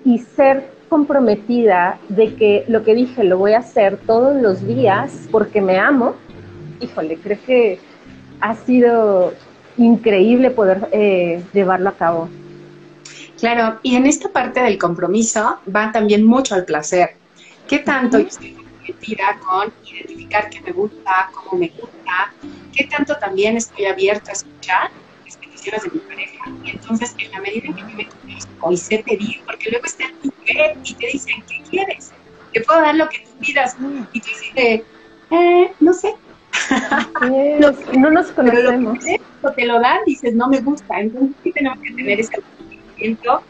y 0.05 0.19
ser 0.19 0.71
comprometida 0.88 1.99
de 2.09 2.35
que 2.35 2.64
lo 2.69 2.85
que 2.85 2.95
dije 2.95 3.25
lo 3.25 3.38
voy 3.38 3.52
a 3.52 3.59
hacer 3.59 3.99
todos 4.07 4.40
los 4.40 4.66
días 4.66 5.28
porque 5.31 5.61
me 5.61 5.78
amo, 5.78 6.14
híjole, 6.81 7.16
creo 7.16 7.38
que 7.45 7.78
ha 8.40 8.55
sido 8.55 9.33
increíble 9.76 10.50
poder 10.50 10.89
eh, 10.93 11.43
llevarlo 11.52 11.89
a 11.89 11.93
cabo. 11.93 12.28
Claro, 13.39 13.78
y 13.82 13.97
en 13.97 14.06
esta 14.06 14.30
parte 14.30 14.60
del 14.60 14.78
compromiso 14.78 15.58
va 15.75 15.93
también 15.93 16.25
mucho 16.25 16.54
al 16.54 16.65
placer. 16.65 17.10
¿Qué 17.69 17.80
tanto 17.80 18.19
yo 18.19 18.28
estoy 18.28 18.52
comprometida 18.52 19.39
con 19.47 19.73
identificar 19.84 20.49
qué 20.49 20.60
me 20.63 20.73
gusta, 20.73 21.30
cómo 21.34 21.60
me 21.60 21.69
gusta? 21.69 22.32
¿Qué 22.75 22.84
tanto 22.84 23.17
también 23.17 23.56
estoy 23.56 23.87
abierta 23.87 24.30
a 24.30 24.34
escuchar 24.34 24.91
de 25.70 25.90
mi 25.92 25.99
pareja. 26.00 26.44
Y 26.64 26.70
entonces, 26.70 27.14
en 27.18 27.30
la 27.32 27.40
medida 27.40 27.66
en 27.66 27.75
que 27.75 27.80
yo 27.80 27.96
me 27.96 28.06
conozco 28.06 28.72
y 28.72 28.76
sé 28.76 29.04
pedir, 29.06 29.40
porque 29.46 29.70
luego 29.70 29.86
está 29.86 30.04
tu 30.22 30.28
web 30.28 30.78
y 30.84 30.94
te 30.94 31.06
dicen, 31.08 31.42
¿qué 31.49 31.62
quieres? 31.68 32.12
Te 32.52 32.60
puedo 32.62 32.80
dar 32.80 32.94
lo 32.94 33.08
que 33.08 33.18
tú 33.18 33.30
pidas. 33.40 33.76
Y 34.12 34.20
tú 34.20 34.28
dices, 34.28 34.82
eh, 35.30 35.72
no 35.80 35.92
sé. 35.92 36.14
no, 37.99 38.10
nos 38.10 38.26
conocemos. 38.28 38.99
Pero 39.42 39.54
te 39.54 39.66
lo 39.66 39.80
dan, 39.80 39.99
dices, 40.06 40.34
no 40.34 40.49
me 40.49 40.60
gusta. 40.60 41.00
Entonces, 41.00 41.36
sí 41.42 41.52
tenemos 41.52 41.78
que 41.80 41.92
tener 41.92 42.20
ese 42.20 42.32
conocimiento. 42.32 43.42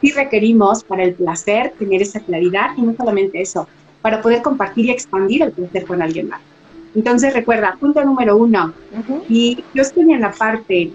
Sí 0.00 0.10
requerimos 0.12 0.84
para 0.84 1.04
el 1.04 1.14
placer 1.14 1.74
tener 1.78 2.02
esa 2.02 2.20
claridad 2.20 2.70
y 2.76 2.82
no 2.82 2.94
solamente 2.96 3.40
eso, 3.40 3.68
para 4.00 4.20
poder 4.20 4.42
compartir 4.42 4.86
y 4.86 4.90
expandir 4.90 5.42
el 5.42 5.52
placer 5.52 5.86
con 5.86 6.02
alguien 6.02 6.28
más. 6.28 6.40
Entonces 6.94 7.32
recuerda, 7.32 7.76
punto 7.80 8.04
número 8.04 8.36
uno, 8.36 8.74
y 9.28 9.64
yo 9.72 9.82
estoy 9.82 10.12
en 10.12 10.20
la 10.20 10.32
parte 10.32 10.92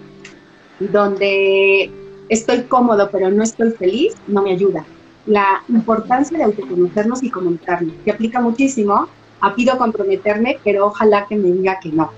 donde 0.78 1.90
estoy 2.28 2.62
cómodo 2.62 3.08
pero 3.10 3.30
no 3.30 3.42
estoy 3.42 3.72
feliz, 3.72 4.14
no 4.26 4.42
me 4.42 4.52
ayuda. 4.52 4.84
La 5.26 5.62
importancia 5.68 6.38
de 6.38 6.44
autoconocernos 6.44 7.22
y 7.22 7.30
comunicarnos, 7.30 7.94
que 8.04 8.10
aplica 8.10 8.40
muchísimo 8.40 9.08
a 9.40 9.54
pido 9.54 9.76
comprometerme, 9.76 10.58
pero 10.64 10.86
ojalá 10.86 11.26
que 11.26 11.36
me 11.36 11.52
diga 11.52 11.78
que 11.80 11.90
no. 11.90 12.10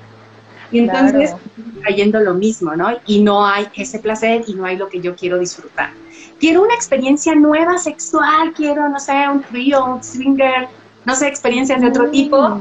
Y 0.72 0.78
entonces 0.78 1.34
trayendo 1.80 2.20
lo 2.20 2.34
mismo, 2.34 2.76
¿no? 2.76 2.90
Y 3.06 3.22
no 3.22 3.44
hay 3.44 3.66
ese 3.74 3.98
placer 3.98 4.44
y 4.46 4.54
no 4.54 4.64
hay 4.64 4.76
lo 4.76 4.88
que 4.88 5.00
yo 5.00 5.16
quiero 5.16 5.38
disfrutar. 5.38 5.90
Quiero 6.38 6.62
una 6.62 6.74
experiencia 6.74 7.34
nueva 7.34 7.76
sexual, 7.78 8.52
quiero, 8.54 8.88
no 8.88 9.00
sé, 9.00 9.12
un 9.28 9.42
trío, 9.42 9.84
un 9.84 10.04
swinger, 10.04 10.68
no 11.04 11.16
sé, 11.16 11.26
experiencias 11.26 11.80
de 11.80 11.88
otro 11.88 12.06
mm. 12.06 12.10
tipo, 12.12 12.60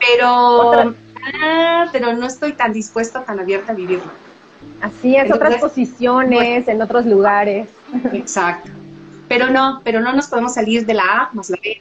pero, 0.00 0.94
ah, 1.34 1.88
pero 1.92 2.12
no 2.14 2.26
estoy 2.26 2.52
tan 2.52 2.72
dispuesto, 2.72 3.20
tan 3.20 3.40
abierta 3.40 3.72
a 3.72 3.74
vivirlo. 3.74 4.10
Así 4.80 5.16
es, 5.16 5.32
otras 5.32 5.56
posiciones, 5.60 6.66
en 6.66 6.82
otros 6.82 7.06
lugares. 7.06 7.68
Exacto. 8.12 8.70
Pero 9.28 9.48
no, 9.50 9.80
pero 9.84 10.00
no 10.00 10.12
nos 10.12 10.26
podemos 10.26 10.54
salir 10.54 10.84
de 10.84 10.94
la 10.94 11.04
A 11.04 11.30
más 11.32 11.48
la 11.50 11.58
B, 11.62 11.80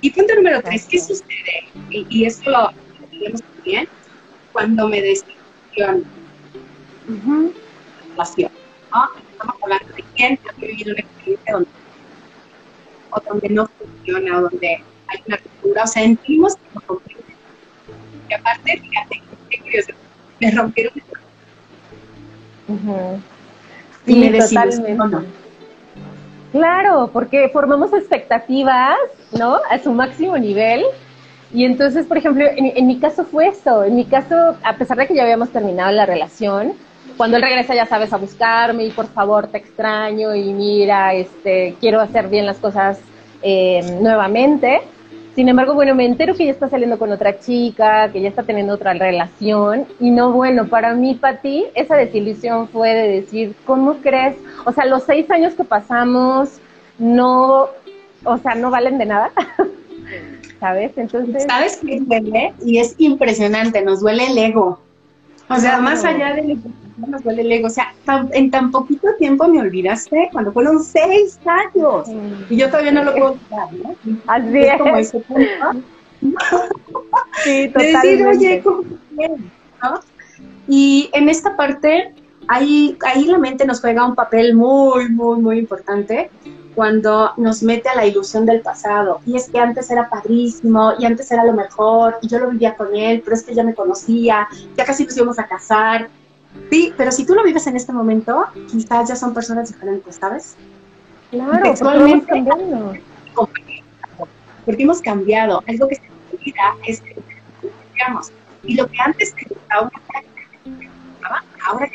y 0.00 0.10
punto 0.10 0.34
número 0.34 0.62
tres, 0.62 0.86
¿qué 0.86 1.00
sucede? 1.00 1.68
Y, 1.90 2.06
y 2.10 2.26
esto 2.26 2.50
lo 2.50 2.70
entendemos 2.70 3.42
bien, 3.64 3.88
cuando 4.52 4.88
me 4.88 5.00
decepciono. 5.00 6.04
Uh 7.08 7.52
Estamos 8.18 9.62
hablando 9.62 9.94
de 9.94 10.04
quién 10.14 10.38
ha 10.48 10.60
vivido 10.60 10.92
una 10.92 11.00
experiencia 11.00 11.52
donde, 11.52 11.68
o 13.10 13.20
donde 13.28 13.48
no 13.50 13.68
funciona, 13.78 14.38
o 14.38 14.42
donde 14.42 14.82
hay 15.08 15.22
una 15.26 15.38
cultura, 15.38 15.82
o 15.84 15.86
sentimos 15.86 16.56
que 16.56 16.62
no. 16.74 17.00
Y 18.28 18.34
aparte, 18.34 18.80
fíjate, 18.80 19.22
me 20.40 20.50
rompieron 20.50 20.92
Y 24.06 24.14
me 24.14 24.38
totalmente. 24.38 25.28
Claro, 26.52 27.10
porque 27.12 27.48
formamos 27.50 27.92
expectativas, 27.92 28.96
¿no? 29.38 29.58
A 29.70 29.78
su 29.78 29.92
máximo 29.92 30.38
nivel. 30.38 30.84
Y 31.52 31.64
entonces, 31.64 32.06
por 32.06 32.18
ejemplo, 32.18 32.44
en, 32.48 32.86
mi 32.86 32.98
caso 32.98 33.24
fue 33.24 33.48
eso. 33.48 33.84
En 33.84 33.96
mi 33.96 34.04
caso, 34.04 34.56
a 34.62 34.76
pesar 34.76 34.96
de 34.96 35.06
que 35.06 35.14
ya 35.14 35.22
habíamos 35.22 35.50
terminado 35.50 35.92
la 35.92 36.06
relación, 36.06 36.72
cuando 37.16 37.36
él 37.36 37.42
regresa, 37.42 37.74
ya 37.74 37.86
sabes, 37.86 38.12
a 38.12 38.16
buscarme 38.16 38.84
y 38.84 38.90
por 38.90 39.06
favor 39.06 39.48
te 39.48 39.58
extraño 39.58 40.34
y 40.34 40.52
mira, 40.52 41.14
este, 41.14 41.76
quiero 41.80 42.00
hacer 42.00 42.28
bien 42.28 42.46
las 42.46 42.58
cosas 42.58 42.98
eh, 43.42 43.98
nuevamente. 44.00 44.80
Sin 45.36 45.50
embargo, 45.50 45.74
bueno, 45.74 45.94
me 45.94 46.06
entero 46.06 46.34
que 46.34 46.46
ya 46.46 46.50
está 46.50 46.70
saliendo 46.70 46.98
con 46.98 47.12
otra 47.12 47.38
chica, 47.38 48.10
que 48.10 48.22
ya 48.22 48.30
está 48.30 48.42
teniendo 48.42 48.72
otra 48.72 48.94
relación. 48.94 49.84
Y 50.00 50.10
no, 50.10 50.32
bueno, 50.32 50.66
para 50.66 50.94
mí, 50.94 51.14
Pati, 51.14 51.66
esa 51.74 51.94
desilusión 51.94 52.68
fue 52.68 52.94
de 52.94 53.20
decir, 53.20 53.54
¿cómo 53.66 53.98
crees? 53.98 54.34
O 54.64 54.72
sea, 54.72 54.86
los 54.86 55.04
seis 55.04 55.30
años 55.30 55.52
que 55.52 55.62
pasamos 55.62 56.58
no, 56.98 57.68
o 58.24 58.38
sea, 58.38 58.54
no 58.54 58.70
valen 58.70 58.96
de 58.96 59.04
nada. 59.04 59.30
¿Sabes? 60.58 60.92
Entonces. 60.96 61.44
¿Sabes 61.46 61.80
qué 61.84 62.00
duele? 62.00 62.54
Y 62.64 62.78
es 62.78 62.94
impresionante, 62.96 63.82
nos 63.82 64.00
duele 64.00 64.28
el 64.28 64.38
ego. 64.38 64.80
O 65.50 65.56
sea, 65.56 65.76
más 65.80 66.02
allá 66.02 66.32
del 66.32 66.58
nos 66.96 67.22
duele 67.22 67.42
el 67.42 67.52
ego. 67.52 67.66
O 67.66 67.70
sea, 67.70 67.94
en 68.32 68.50
tan 68.50 68.70
poquito 68.70 69.08
tiempo 69.18 69.46
me 69.48 69.60
olvidaste 69.60 70.28
cuando 70.32 70.52
fueron 70.52 70.82
seis 70.82 71.38
años. 71.44 72.08
Y 72.48 72.56
yo 72.56 72.68
todavía 72.68 72.92
no 72.92 73.04
lo 73.04 73.12
puedo 73.12 73.32
olvidar, 73.32 73.72
¿no? 73.72 73.96
Así 74.26 74.58
es. 74.58 74.78
Como 74.78 74.96
ese 74.96 75.20
punto. 75.20 75.42
sí, 77.44 77.68
totalmente. 77.72 78.08
De 78.08 78.24
decir, 78.24 78.26
oye, 78.26 78.62
¿cómo 78.62 78.82
¿no? 79.82 80.00
Y 80.68 81.10
en 81.12 81.28
esta 81.28 81.56
parte, 81.56 82.12
ahí, 82.48 82.96
ahí 83.06 83.24
la 83.26 83.38
mente 83.38 83.64
nos 83.64 83.80
juega 83.80 84.06
un 84.06 84.14
papel 84.14 84.54
muy, 84.54 85.08
muy, 85.08 85.40
muy 85.40 85.58
importante 85.58 86.30
cuando 86.76 87.32
nos 87.38 87.62
mete 87.62 87.88
a 87.88 87.94
la 87.94 88.06
ilusión 88.06 88.44
del 88.44 88.60
pasado. 88.60 89.20
Y 89.24 89.36
es 89.36 89.48
que 89.48 89.58
antes 89.58 89.90
era 89.90 90.10
padrísimo, 90.10 90.92
y 90.98 91.06
antes 91.06 91.30
era 91.32 91.42
lo 91.44 91.54
mejor, 91.54 92.18
y 92.20 92.28
yo 92.28 92.38
lo 92.38 92.50
vivía 92.50 92.76
con 92.76 92.94
él, 92.94 93.22
pero 93.24 93.34
es 93.34 93.42
que 93.42 93.54
ya 93.54 93.64
me 93.64 93.74
conocía, 93.74 94.46
ya 94.76 94.84
casi 94.84 95.04
nos 95.04 95.16
íbamos 95.16 95.38
a 95.38 95.46
casar. 95.46 96.08
Sí, 96.70 96.92
pero 96.96 97.12
si 97.12 97.24
tú 97.24 97.34
lo 97.34 97.44
vives 97.44 97.66
en 97.66 97.76
este 97.76 97.92
momento, 97.92 98.46
quizás 98.70 99.08
ya 99.08 99.16
son 99.16 99.32
personas 99.34 99.68
diferentes, 99.68 100.16
¿sabes? 100.16 100.56
Claro, 101.30 101.74
porque 101.78 102.10
hemos 102.10 102.26
cambiado. 102.26 102.94
Porque 104.64 104.82
hemos 104.82 105.00
cambiado. 105.00 105.62
Algo 105.66 105.88
que 105.88 105.96
se 105.96 106.02
olvida 106.32 106.76
es 106.86 107.00
que 107.00 107.16
cambiamos. 107.92 108.32
Y 108.64 108.74
lo 108.74 108.86
que 108.88 108.98
antes 108.98 109.34
te 109.34 109.46
gustaba, 109.48 109.90
ahora 111.68 111.90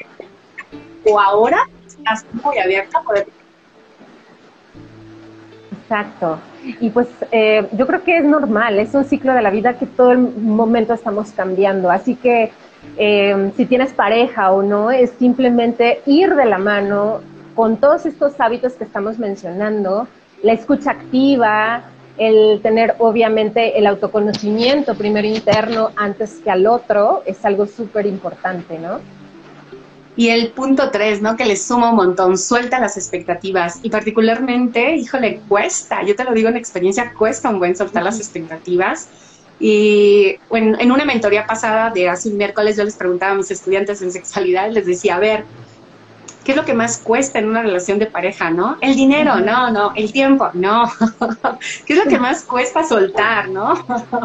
o 1.05 1.19
ahora 1.19 1.67
estás 1.85 2.25
muy 2.43 2.57
abierta 2.59 2.99
a 2.99 3.03
poder 3.03 3.27
Exacto. 5.91 6.39
Y 6.79 6.89
pues 6.89 7.07
eh, 7.31 7.67
yo 7.73 7.85
creo 7.85 8.01
que 8.03 8.19
es 8.19 8.23
normal, 8.23 8.79
es 8.79 8.93
un 8.93 9.03
ciclo 9.03 9.33
de 9.33 9.41
la 9.41 9.49
vida 9.49 9.77
que 9.77 9.85
todo 9.85 10.13
el 10.13 10.19
momento 10.19 10.93
estamos 10.93 11.31
cambiando. 11.31 11.91
Así 11.91 12.15
que 12.15 12.53
eh, 12.97 13.51
si 13.55 13.65
tienes 13.65 13.93
pareja 13.93 14.51
o 14.51 14.61
no, 14.61 14.91
es 14.91 15.11
simplemente 15.17 16.01
ir 16.05 16.35
de 16.35 16.45
la 16.45 16.57
mano 16.57 17.21
con 17.55 17.77
todos 17.77 18.05
estos 18.05 18.39
hábitos 18.39 18.73
que 18.73 18.83
estamos 18.83 19.19
mencionando, 19.19 20.07
la 20.43 20.53
escucha 20.53 20.91
activa, 20.91 21.83
el 22.17 22.61
tener 22.61 22.95
obviamente 22.99 23.77
el 23.77 23.87
autoconocimiento 23.87 24.95
primero 24.95 25.27
interno 25.27 25.89
antes 25.95 26.39
que 26.43 26.51
al 26.51 26.67
otro, 26.67 27.23
es 27.25 27.43
algo 27.45 27.65
súper 27.65 28.05
importante, 28.05 28.77
¿no? 28.77 28.99
Y 30.15 30.29
el 30.29 30.51
punto 30.51 30.91
tres, 30.91 31.21
¿no? 31.21 31.37
Que 31.37 31.45
le 31.45 31.55
suma 31.55 31.89
un 31.89 31.95
montón, 31.95 32.37
suelta 32.37 32.79
las 32.79 32.97
expectativas. 32.97 33.79
Y 33.81 33.89
particularmente, 33.89 34.95
híjole, 34.95 35.39
cuesta, 35.47 36.03
yo 36.03 36.15
te 36.15 36.23
lo 36.23 36.33
digo 36.33 36.49
en 36.49 36.57
experiencia, 36.57 37.13
cuesta 37.17 37.49
un 37.49 37.59
buen 37.59 37.75
soltar 37.75 38.03
las 38.03 38.19
expectativas. 38.19 39.07
Y 39.61 40.39
en, 40.49 40.75
en 40.81 40.91
una 40.91 41.05
mentoría 41.05 41.45
pasada 41.45 41.91
de 41.91 42.09
hace 42.09 42.29
un 42.29 42.37
miércoles 42.37 42.77
yo 42.77 42.83
les 42.83 42.95
preguntaba 42.95 43.33
a 43.33 43.35
mis 43.35 43.51
estudiantes 43.51 44.01
en 44.01 44.11
sexualidad, 44.11 44.71
les 44.71 44.87
decía, 44.87 45.15
a 45.15 45.19
ver, 45.19 45.45
¿Qué 46.43 46.53
es 46.53 46.57
lo 46.57 46.65
que 46.65 46.73
más 46.73 46.97
cuesta 46.97 47.37
en 47.37 47.49
una 47.49 47.61
relación 47.61 47.99
de 47.99 48.07
pareja, 48.07 48.49
no? 48.49 48.77
El 48.81 48.95
dinero, 48.95 49.39
no, 49.39 49.69
no. 49.69 49.93
El 49.95 50.11
tiempo, 50.11 50.49
no. 50.53 50.91
¿Qué 51.85 51.93
es 51.93 52.03
lo 52.03 52.09
que 52.09 52.17
más 52.17 52.43
cuesta 52.43 52.83
soltar, 52.83 53.47
no? 53.49 53.73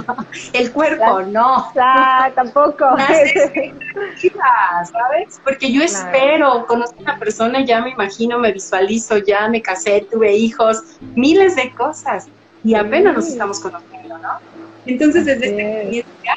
El 0.55 0.73
cuerpo, 0.73 1.21
no. 1.23 1.71
Ah, 1.79 2.31
tampoco. 2.35 2.87
Las 2.97 3.11
expectativas, 3.11 4.91
¿sabes? 4.91 5.41
Porque 5.45 5.71
yo 5.71 5.83
espero, 5.83 6.67
conozco 6.67 6.97
a 7.01 7.03
una 7.03 7.19
persona, 7.19 7.63
ya 7.63 7.83
me 7.83 7.91
imagino, 7.91 8.39
me 8.39 8.51
visualizo, 8.51 9.19
ya 9.19 9.47
me 9.49 9.61
casé, 9.61 10.07
tuve 10.11 10.35
hijos, 10.35 10.83
miles 11.15 11.55
de 11.55 11.71
cosas. 11.75 12.29
Y 12.65 12.75
apenas 12.75 13.15
nos 13.15 13.27
estamos 13.27 13.61
conociendo, 13.61 14.17
¿no? 14.19 14.56
Entonces, 14.87 15.25
desde 15.27 15.47
esta 15.47 15.63
experiencia, 15.63 16.37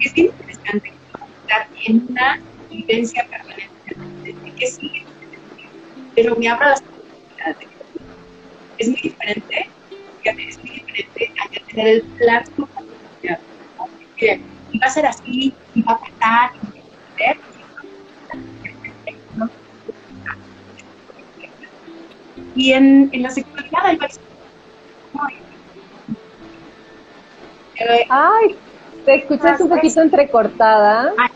es 0.00 0.18
interesante 0.18 0.92
estar 1.40 1.68
en 1.86 2.06
una 2.08 2.42
vivencia 2.70 3.26
permanente 3.28 4.52
que 4.56 4.66
sigue 4.66 5.08
pero 6.18 6.34
me 6.34 6.48
abra 6.48 6.70
las 6.70 6.82
posibilidades. 6.82 7.68
Es 8.78 8.88
muy 8.88 9.00
diferente, 9.00 9.70
es 10.24 10.58
muy 10.58 10.70
diferente 10.70 11.32
a 11.38 11.66
tener 11.70 11.86
el 11.86 12.02
plan 12.16 12.44
y 14.70 14.78
va 14.80 14.86
a 14.86 14.90
ser 14.90 15.06
así, 15.06 15.54
y 15.74 15.82
va 15.82 15.92
a 15.92 16.00
pasar, 16.00 16.50
y 16.64 16.80
va 19.38 19.46
a 19.46 19.50
Y 22.56 22.72
en, 22.72 23.10
en 23.12 23.22
la 23.22 23.30
sexualidad 23.30 23.86
hay 23.86 23.96
varios. 23.96 24.18
Ay, 28.08 28.56
te 29.04 29.14
escuchas 29.16 29.60
un 29.60 29.68
poquito 29.68 30.00
entrecortada. 30.02 31.12
Ah, 31.18 31.30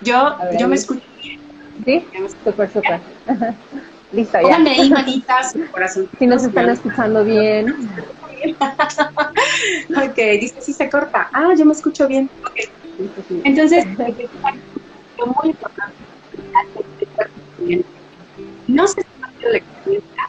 yo, 0.00 0.36
yo 0.58 0.68
me 0.68 0.76
escucho 0.76 1.06
bien. 1.22 1.40
Sí, 1.84 2.06
súper, 2.44 2.70
súper. 2.70 3.00
Listo, 4.12 4.38
ya. 4.38 4.42
Pónganme 4.42 4.70
ahí 4.70 4.90
manitas, 4.90 5.54
corazón. 5.72 6.08
Si 6.18 6.26
nos 6.26 6.44
están 6.44 6.68
escuchando 6.70 7.24
bien. 7.24 7.66
ok, 9.96 10.16
dice 10.40 10.60
si 10.60 10.72
se 10.72 10.88
corta. 10.88 11.28
Ah, 11.32 11.54
yo 11.58 11.64
me 11.64 11.72
escucho 11.72 12.06
bien. 12.06 12.30
Okay. 12.50 13.42
Entonces, 13.44 13.84
lo 15.18 15.26
muy 15.26 15.50
importante 15.50 15.96
no 18.68 18.86
se 18.86 19.00
está 19.00 19.26
haciendo 19.26 19.50
la 19.50 19.58
experiencia 19.58 20.22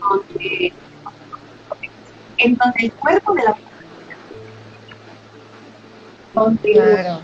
donde, 0.00 0.72
en 2.44 2.56
donde 2.56 2.78
el 2.78 2.92
cuerpo 2.92 3.34
de 3.34 3.42
la 3.42 3.56
donde, 6.34 6.72
claro. 6.72 7.20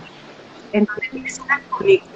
en 0.73 0.85
donde 0.85 1.09
tienes 1.11 1.39
una 1.41 1.61
conexión 1.69 2.11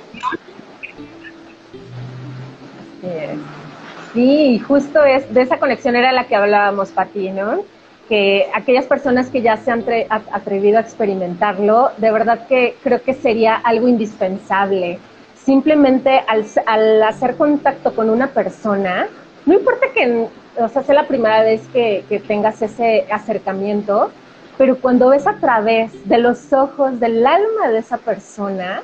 Sí, 4.14 4.60
justo 4.60 5.02
es 5.02 5.32
de 5.34 5.42
esa 5.42 5.58
conexión 5.58 5.96
era 5.96 6.12
la 6.12 6.26
que 6.26 6.36
hablábamos, 6.36 6.90
Pati, 6.90 7.30
¿no? 7.30 7.64
Que 8.08 8.46
aquellas 8.54 8.86
personas 8.86 9.28
que 9.28 9.42
ya 9.42 9.56
se 9.56 9.72
han 9.72 9.84
atrevido 10.08 10.78
a 10.78 10.80
experimentarlo, 10.80 11.90
de 11.96 12.12
verdad 12.12 12.46
que 12.46 12.76
creo 12.82 13.02
que 13.02 13.14
sería 13.14 13.56
algo 13.56 13.88
indispensable. 13.88 15.00
Simplemente 15.34 16.22
al, 16.28 16.46
al 16.66 17.02
hacer 17.02 17.36
contacto 17.36 17.94
con 17.94 18.08
una 18.08 18.28
persona, 18.28 19.08
no 19.46 19.54
importa 19.54 19.86
que, 19.92 20.28
o 20.58 20.68
sea, 20.68 20.82
sea 20.82 20.94
la 20.94 21.08
primera 21.08 21.42
vez 21.42 21.62
que, 21.72 22.04
que 22.08 22.20
tengas 22.20 22.62
ese 22.62 23.06
acercamiento, 23.10 24.10
pero 24.56 24.78
cuando 24.78 25.08
ves 25.08 25.26
a 25.26 25.34
través 25.38 26.08
de 26.08 26.18
los 26.18 26.52
ojos 26.52 27.00
del 27.00 27.26
alma 27.26 27.68
de 27.70 27.78
esa 27.78 27.98
persona, 27.98 28.82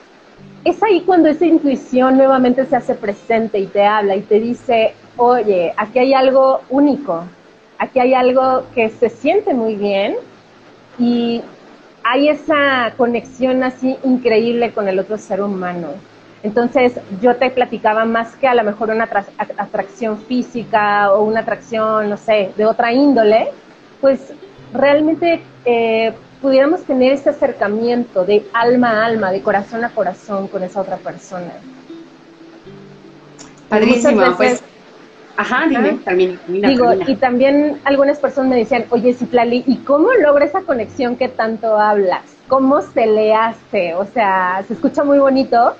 es 0.65 0.83
ahí 0.83 1.03
cuando 1.03 1.29
esa 1.29 1.47
intuición 1.47 2.17
nuevamente 2.17 2.67
se 2.67 2.77
hace 2.77 2.95
presente 2.95 3.59
y 3.59 3.67
te 3.67 3.85
habla 3.85 4.17
y 4.17 4.23
te 4.23 4.41
dice, 4.41 4.95
oye, 5.17 5.73
aquí 5.77 5.99
hay 5.99 6.13
algo 6.13 6.61
único, 6.69 7.25
aquí 7.79 7.99
hay 7.99 8.15
algo 8.15 8.65
que 8.75 8.91
se 8.91 9.09
siente 9.09 9.55
muy 9.55 9.77
bien 9.77 10.17
y 10.99 11.43
hay 12.03 12.29
esa 12.29 12.93
conexión 12.97 13.63
así 13.63 13.97
increíble 14.05 14.73
con 14.73 14.89
el 14.89 14.99
otro 14.99 15.19
ser 15.19 15.43
humano. 15.43 15.89
Entonces 16.43 16.95
yo 17.21 17.37
te 17.37 17.51
platicaba 17.51 18.05
más 18.05 18.35
que 18.37 18.49
a 18.49 18.55
lo 18.55 18.65
mejor 18.65 18.91
una 18.91 19.09
atracción 19.59 20.19
física 20.19 21.13
o 21.13 21.23
una 21.25 21.41
atracción, 21.41 22.09
no 22.09 22.17
sé, 22.17 22.53
de 22.57 22.65
otra 22.65 22.93
índole, 22.93 23.51
pues 24.01 24.33
realmente 24.73 25.43
eh, 25.65 26.15
pudiéramos 26.41 26.83
tener 26.85 27.13
ese 27.13 27.31
acercamiento 27.31 28.25
de 28.25 28.47
alma 28.55 29.03
a 29.03 29.07
alma, 29.07 29.31
de 29.31 29.43
corazón 29.43 29.85
a 29.85 29.91
corazón 29.91 30.49
con 30.49 30.63
esa 30.63 30.81
otra 30.81 30.97
persona. 30.97 31.53
Padrísimo, 33.69 34.23
pues. 34.37 34.63
Ajá, 35.37 35.65
dime, 35.69 35.99
termina, 36.05 36.39
Digo, 36.47 36.93
y 37.07 37.17
también 37.17 37.81
algunas 37.85 38.19
personas 38.19 38.51
me 38.51 38.57
decían, 38.57 38.85
oye, 38.91 39.15
Citlali, 39.15 39.65
¿y 39.67 39.77
cómo 39.79 40.13
logra 40.13 40.45
esa 40.45 40.61
conexión 40.63 41.17
que 41.17 41.29
tanto 41.29 41.79
hablas? 41.79 42.25
¿Cómo 42.47 42.83
se 42.83 43.07
le 43.07 43.35
hace? 43.35 43.95
O 43.95 44.05
sea, 44.05 44.63
se 44.67 44.75
escucha 44.75 45.03
muy 45.03 45.19
bonito, 45.19 45.77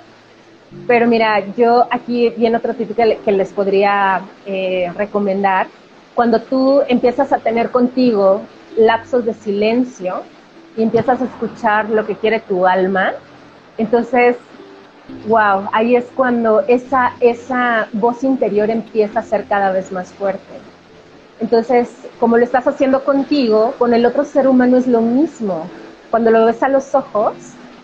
pero 0.87 1.07
mira, 1.07 1.39
yo 1.55 1.87
aquí 1.91 2.29
viene 2.29 2.57
otro 2.57 2.73
tipo 2.73 2.93
que, 2.95 3.31
les 3.31 3.49
podría 3.53 4.21
eh, 4.45 4.91
recomendar. 4.95 5.67
Cuando 6.15 6.41
tú 6.41 6.81
empiezas 6.87 7.31
a 7.31 7.39
tener 7.39 7.71
contigo 7.71 8.41
lapsos 8.77 9.25
de 9.25 9.33
silencio, 9.33 10.23
y 10.77 10.83
empiezas 10.83 11.21
a 11.21 11.25
escuchar 11.25 11.89
lo 11.89 12.05
que 12.05 12.15
quiere 12.15 12.39
tu 12.39 12.65
alma, 12.65 13.13
entonces, 13.77 14.37
wow, 15.27 15.67
ahí 15.73 15.95
es 15.95 16.05
cuando 16.15 16.61
esa, 16.61 17.13
esa 17.19 17.87
voz 17.93 18.23
interior 18.23 18.69
empieza 18.69 19.19
a 19.19 19.23
ser 19.23 19.45
cada 19.45 19.71
vez 19.71 19.91
más 19.91 20.09
fuerte. 20.13 20.53
Entonces, 21.39 21.89
como 22.19 22.37
lo 22.37 22.43
estás 22.43 22.67
haciendo 22.67 23.03
contigo, 23.03 23.73
con 23.79 23.93
el 23.93 24.05
otro 24.05 24.23
ser 24.23 24.47
humano 24.47 24.77
es 24.77 24.87
lo 24.87 25.01
mismo. 25.01 25.67
Cuando 26.11 26.29
lo 26.29 26.45
ves 26.45 26.61
a 26.61 26.69
los 26.69 26.93
ojos 26.93 27.33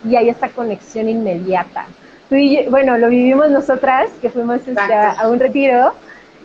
y 0.07 0.15
hay 0.15 0.29
esa 0.29 0.49
conexión 0.49 1.09
inmediata. 1.09 1.87
Bueno, 2.29 2.97
lo 2.97 3.09
vivimos 3.09 3.49
nosotras, 3.49 4.09
que 4.21 4.29
fuimos 4.29 4.67
este, 4.67 4.93
a 4.93 5.27
un 5.29 5.39
retiro, 5.39 5.93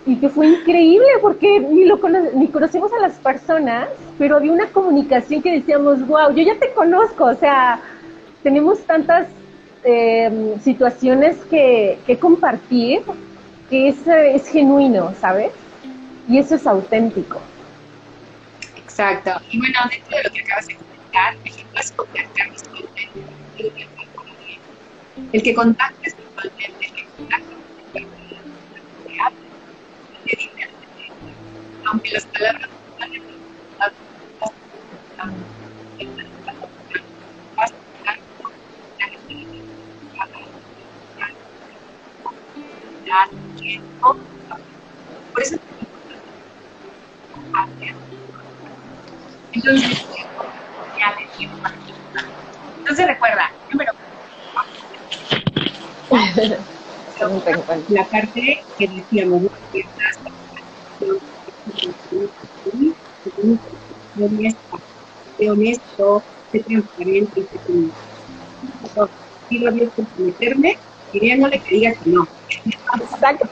y 0.05 0.17
que 0.17 0.29
fue 0.29 0.49
increíble 0.49 1.07
porque 1.21 1.61
ni, 1.61 1.85
lo 1.85 1.99
ni 2.35 2.49
conocemos 2.49 2.93
a 2.93 3.01
las 3.01 3.15
personas, 3.15 3.89
pero 4.19 4.37
había 4.37 4.53
una 4.53 4.67
comunicación 4.67 5.43
que 5.43 5.53
decíamos, 5.53 6.07
wow, 6.07 6.35
yo 6.35 6.43
ya 6.43 6.59
te 6.59 6.73
conozco, 6.73 7.25
o 7.25 7.35
sea, 7.35 7.81
tenemos 8.43 8.81
tantas 8.85 9.29
em, 9.85 10.59
situaciones 10.61 11.37
que, 11.51 11.99
que, 12.07 12.19
compartir 12.19 13.03
que 13.71 13.89
es, 13.89 14.07
es 14.07 14.49
genuino, 14.49 15.15
¿sabes? 15.21 15.53
Y 16.29 16.39
eso 16.39 16.57
es 16.57 16.67
auténtico. 16.67 17.41
Exacto. 18.77 19.31
Y 19.51 19.59
bueno, 19.59 19.79
dentro 19.91 20.17
de 20.17 20.25
lo 20.25 20.31
que 20.31 20.41
acabas 20.43 20.67
de 20.67 20.75
comentar, 20.75 21.35
el 25.17 25.43
que 25.43 25.53
puedas 25.55 25.67
contactar 25.69 25.95
el 26.11 26.79
que 26.79 27.09
actualmente 27.31 28.09
aunque 31.85 32.11
las 32.13 32.27
palabras 32.27 32.71
por 45.33 45.43
eso 45.43 45.57
entonces 52.75 53.07
recuerda 53.07 53.45
número 53.71 53.93
la 57.89 58.05
parte 58.07 58.63
que 58.79 58.89
decíamos 58.89 59.43
que 59.73 59.85
de 65.39 65.51
honesto, 65.51 66.23
de 66.53 66.61
transparente 66.61 67.41
y 67.41 67.43
de 67.43 67.91
Pido 69.49 69.69
a 69.69 69.73
comprometerme 69.95 70.79
pidiéndole 71.13 71.61
que 71.61 71.75
diga 71.75 71.93
que 71.95 72.11
no. 72.11 72.27
Exacto, 73.01 73.47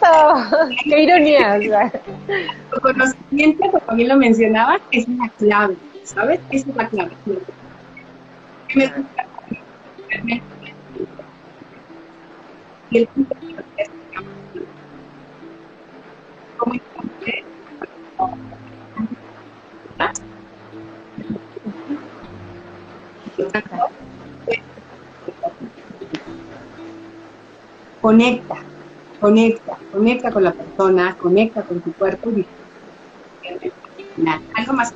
qué 0.84 1.02
ironía. 1.02 1.56
El 1.56 2.80
conocimiento, 2.80 3.70
como 3.70 3.80
también 3.80 4.08
lo 4.08 4.16
mencionaba, 4.16 4.80
es 4.92 5.06
una 5.06 5.28
clave, 5.30 5.76
¿sabes? 6.04 6.40
Esa 6.50 6.70
es 6.70 6.76
la 6.76 6.88
clave. 6.88 7.16
Me 8.74 8.86
gusta 8.86 9.26
y 10.10 10.42
el 12.90 13.08
es 13.76 13.90
cómo 16.56 16.74
Conecta, 28.00 28.54
conecta, 29.18 29.78
conecta 29.90 30.32
con 30.32 30.44
la 30.44 30.52
persona, 30.52 31.16
conecta 31.16 31.62
con 31.64 31.82
tu 31.82 31.92
cuerpo. 31.94 32.30
Algo 34.54 34.72
más 34.72 34.94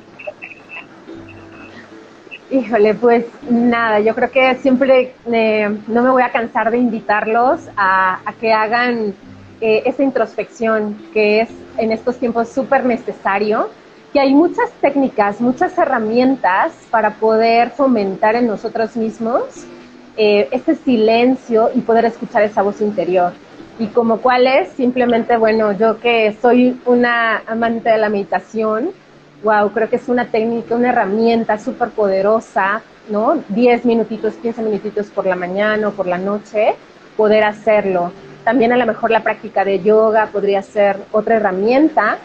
Híjole, 2.55 2.93
pues 2.93 3.25
nada, 3.49 3.99
yo 3.99 4.15
creo 4.15 4.31
que 4.31 4.55
siempre 4.55 5.13
eh, 5.29 5.77
no 5.87 6.01
me 6.01 6.09
voy 6.09 6.23
a 6.23 6.31
cansar 6.31 6.71
de 6.71 6.77
invitarlos 6.77 7.59
a, 7.75 8.21
que 8.39 8.53
hagan 8.53 9.13
eh, 9.59 9.83
esa 9.85 10.03
introspección 10.03 10.97
que 11.11 11.41
es 11.41 11.49
en 11.77 11.91
estos 11.91 12.17
tiempos 12.17 12.47
súper 12.47 12.85
necesario 12.85 13.69
que 14.13 14.21
hay 14.21 14.33
muchas 14.33 14.71
técnicas, 14.79 15.41
muchas 15.41 15.77
herramientas 15.77 16.71
para 16.89 17.15
poder 17.15 17.71
fomentar 17.71 18.37
en 18.37 18.47
nosotros 18.47 18.95
mismos 18.95 19.43
eh, 20.15 20.47
ese 20.51 20.75
silencio 20.75 21.71
y 21.75 21.81
poder 21.81 22.05
escuchar 22.05 22.43
esa 22.43 22.61
voz 22.61 22.79
interior. 22.79 23.33
Y 23.79 23.87
como 23.87 24.19
cuál 24.19 24.47
es, 24.47 24.69
simplemente, 24.69 25.35
bueno, 25.35 25.73
yo 25.73 25.99
que 25.99 26.37
soy 26.41 26.79
una 26.85 27.39
amante 27.47 27.89
de 27.89 27.97
la 27.97 28.07
meditación, 28.07 28.91
wow, 29.43 29.69
creo 29.71 29.89
que 29.89 29.97
es 29.97 30.07
una 30.07 30.25
técnica, 30.25 30.75
una 30.75 30.89
herramienta 30.89 31.57
súper 31.57 31.89
poderosa, 31.89 32.81
¿no? 33.09 33.43
10 33.49 33.85
minutitos, 33.85 34.33
15 34.35 34.61
minutitos 34.61 35.07
por 35.07 35.25
la 35.25 35.35
mañana 35.35 35.89
o 35.89 35.91
por 35.91 36.07
la 36.07 36.17
noche, 36.17 36.75
poder 37.15 37.43
hacerlo. 37.43 38.11
También 38.43 38.71
a 38.71 38.77
lo 38.77 38.85
mejor 38.85 39.11
la 39.11 39.23
práctica 39.23 39.65
de 39.65 39.81
yoga 39.81 40.27
podría 40.27 40.61
ser 40.61 40.97
otra 41.11 41.37
herramienta 41.37 42.17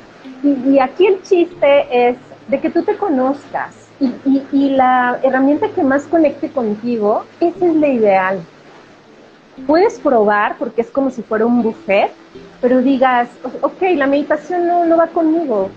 y, 0.43 0.79
aquí 0.79 1.07
el 1.07 1.23
chiste 1.23 2.09
es 2.09 2.17
de 2.49 2.61
que 2.61 2.71
tú 2.71 2.83
te 2.83 2.97
conozcas 2.97 3.75
y, 4.01 4.71
la 4.71 5.19
herramienta 5.23 5.69
que 5.69 5.83
más 5.83 6.05
conecte 6.05 6.51
contigo, 6.51 7.25
esa 7.41 7.67
es 7.67 7.75
la 7.75 7.89
ideal. 7.89 8.41
Puedes 9.67 9.99
probar 9.99 10.57
porque 10.59 10.81
es 10.81 10.91
como 10.91 11.11
si 11.11 11.23
fuera 11.23 11.45
un 11.45 11.63
buffet, 11.63 12.11
pero 12.63 12.81
digas, 12.81 13.29
ok, 13.61 13.83
la 13.97 14.07
meditación 14.07 14.67
no, 14.67 14.87
no 14.87 14.97
va 14.97 15.09
conmigo, 15.09 15.71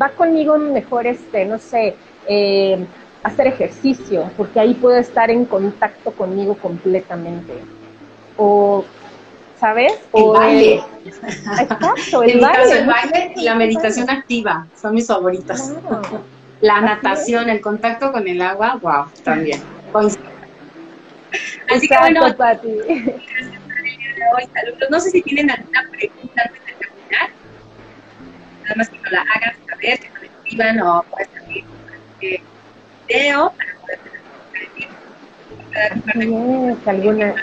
va 0.00 0.10
conmigo 0.10 0.58
mejor 0.58 1.06
este, 1.06 1.44
no 1.44 1.58
sé, 1.58 1.94
eh, 2.26 2.84
hacer 3.22 3.46
ejercicio, 3.48 4.30
porque 4.36 4.60
ahí 4.60 4.74
puedo 4.74 4.96
estar 4.96 5.30
en 5.30 5.44
contacto 5.44 6.12
conmigo 6.12 6.54
completamente. 6.56 7.54
O 8.36 8.84
¿sabes? 9.58 9.92
El 10.12 10.24
baile. 10.30 10.82
Exacto, 11.04 12.22
el 12.22 12.40
baile. 12.40 12.78
el 12.78 12.86
baile 12.86 13.32
y 13.36 13.42
la 13.42 13.54
meditación 13.54 14.08
activa 14.10 14.66
son 14.80 14.94
mis 14.94 15.06
favoritas. 15.06 15.74
La 16.60 16.80
natación, 16.80 17.48
el 17.50 17.60
contacto 17.60 18.10
con 18.12 18.26
el 18.26 18.40
agua, 18.42 18.78
wow, 18.80 19.06
también. 19.22 19.60
Así 21.68 21.88
que 21.88 21.98
bueno, 21.98 22.34
Pati. 22.36 22.68
saludos. 24.54 24.90
No 24.90 25.00
sé 25.00 25.10
si 25.10 25.22
tienen 25.22 25.50
alguna 25.50 25.82
pregunta 25.90 26.42
antes 26.44 26.66
de 26.66 26.72
terminar. 26.72 27.30
Nada 28.62 28.74
más 28.76 28.88
que 28.88 28.98
nos 28.98 29.12
la 29.12 29.20
hagan 29.20 29.54
saber, 29.80 29.98
que 30.00 30.10
nos 30.10 30.22
escriban 30.22 30.80
o 30.80 31.02
pueden 31.04 31.28
también 31.34 31.64
video 32.20 33.52
para 33.52 33.74
poder 33.80 33.98
tener 36.12 36.76
alguna 36.86 37.34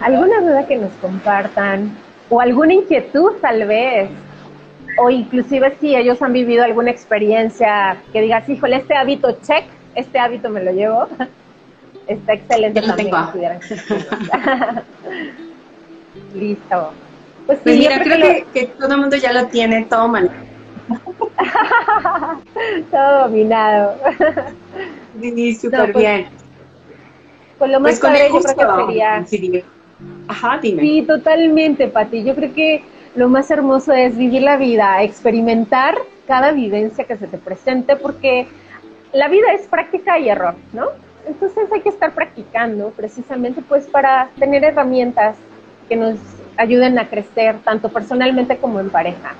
alguna 0.00 0.40
duda 0.40 0.66
que 0.66 0.76
nos 0.76 0.92
compartan 0.94 1.96
o 2.28 2.40
alguna 2.40 2.74
inquietud 2.74 3.32
tal 3.40 3.66
vez. 3.66 4.10
O 4.96 5.10
inclusive 5.10 5.76
si 5.80 5.96
ellos 5.96 6.22
han 6.22 6.32
vivido 6.32 6.62
alguna 6.62 6.90
experiencia 6.90 7.96
que 8.12 8.20
digas, 8.22 8.48
híjole, 8.48 8.76
este 8.76 8.94
hábito 8.94 9.38
check, 9.42 9.64
este 9.96 10.20
hábito 10.20 10.50
me 10.50 10.62
lo 10.62 10.70
llevo, 10.70 11.08
está 12.06 12.34
excelente 12.34 12.80
también. 12.80 13.12
Listo. 16.34 16.92
Pues, 17.46 17.58
pues 17.62 17.78
mira, 17.78 18.02
creo 18.02 18.44
que, 18.52 18.66
todo 18.78 18.94
el 18.94 19.00
mundo 19.00 19.16
ya 19.16 19.32
lo 19.32 19.46
tiene 19.48 19.84
todo 19.84 20.08
manejado. 20.08 20.44
todo 22.90 23.18
dominado. 23.20 23.96
Sí, 25.20 25.54
súper 25.54 25.92
pues, 25.92 26.04
bien. 26.04 26.26
Con 27.58 27.72
lo 27.72 27.80
más 27.80 27.92
pues 27.92 28.00
padre 28.00 28.28
yo 28.32 28.40
creo 28.40 28.76
que 28.76 28.86
sería 28.86 29.24
Ajá, 30.28 30.58
dime. 30.60 30.82
Sí, 30.82 31.02
totalmente, 31.02 31.88
Pati. 31.88 32.24
Yo 32.24 32.34
creo 32.34 32.52
que 32.54 32.82
lo 33.14 33.28
más 33.28 33.50
hermoso 33.50 33.92
es 33.92 34.16
vivir 34.16 34.42
la 34.42 34.56
vida, 34.56 35.02
experimentar 35.02 35.96
cada 36.26 36.52
vivencia 36.52 37.04
que 37.04 37.16
se 37.16 37.26
te 37.26 37.38
presente, 37.38 37.96
porque 37.96 38.48
la 39.12 39.28
vida 39.28 39.52
es 39.52 39.66
práctica 39.66 40.18
y 40.18 40.28
error, 40.28 40.54
¿no? 40.72 40.88
Entonces 41.26 41.70
hay 41.72 41.80
que 41.80 41.88
estar 41.88 42.12
practicando 42.12 42.90
precisamente 42.90 43.62
pues 43.62 43.86
para 43.86 44.28
tener 44.38 44.64
herramientas 44.64 45.36
que 45.88 45.96
nos 45.96 46.18
ayuden 46.56 46.98
a 46.98 47.08
crecer 47.08 47.56
tanto 47.64 47.88
personalmente 47.88 48.56
como 48.58 48.80
en 48.80 48.90
pareja. 48.90 49.34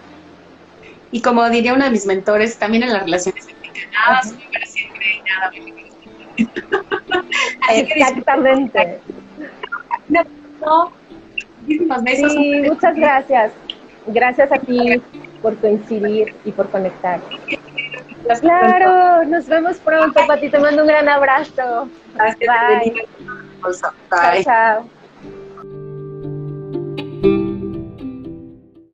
Y 1.11 1.22
como 1.22 1.48
diría 1.48 1.74
una 1.74 1.87
de 1.87 1.90
mis 1.92 2.07
mentores, 2.07 2.59
también 2.59 2.83
en 2.85 2.92
las 2.92 3.05
relaciones 3.05 3.46
nada 3.92 4.20
para 4.53 4.66
siempre 4.66 5.07
y 5.16 5.22
nada 5.22 5.53
Exactamente. 7.70 9.00
Sí, 12.07 12.62
muchas 12.68 12.96
gracias. 12.96 13.53
Gracias 14.07 14.53
a 14.53 14.59
ti 14.59 15.00
por 15.40 15.57
coincidir 15.59 16.35
y 16.44 16.53
por 16.53 16.68
conectar. 16.70 17.20
Claro, 18.40 19.24
nos 19.24 19.46
vemos 19.46 19.77
pronto, 19.79 20.27
Pati. 20.27 20.48
Te 20.48 20.59
mando 20.59 20.83
un 20.83 20.88
gran 20.88 21.09
abrazo. 21.09 21.88
Bye. 22.16 23.07
Chao, 24.11 24.42
chao. 24.42 24.90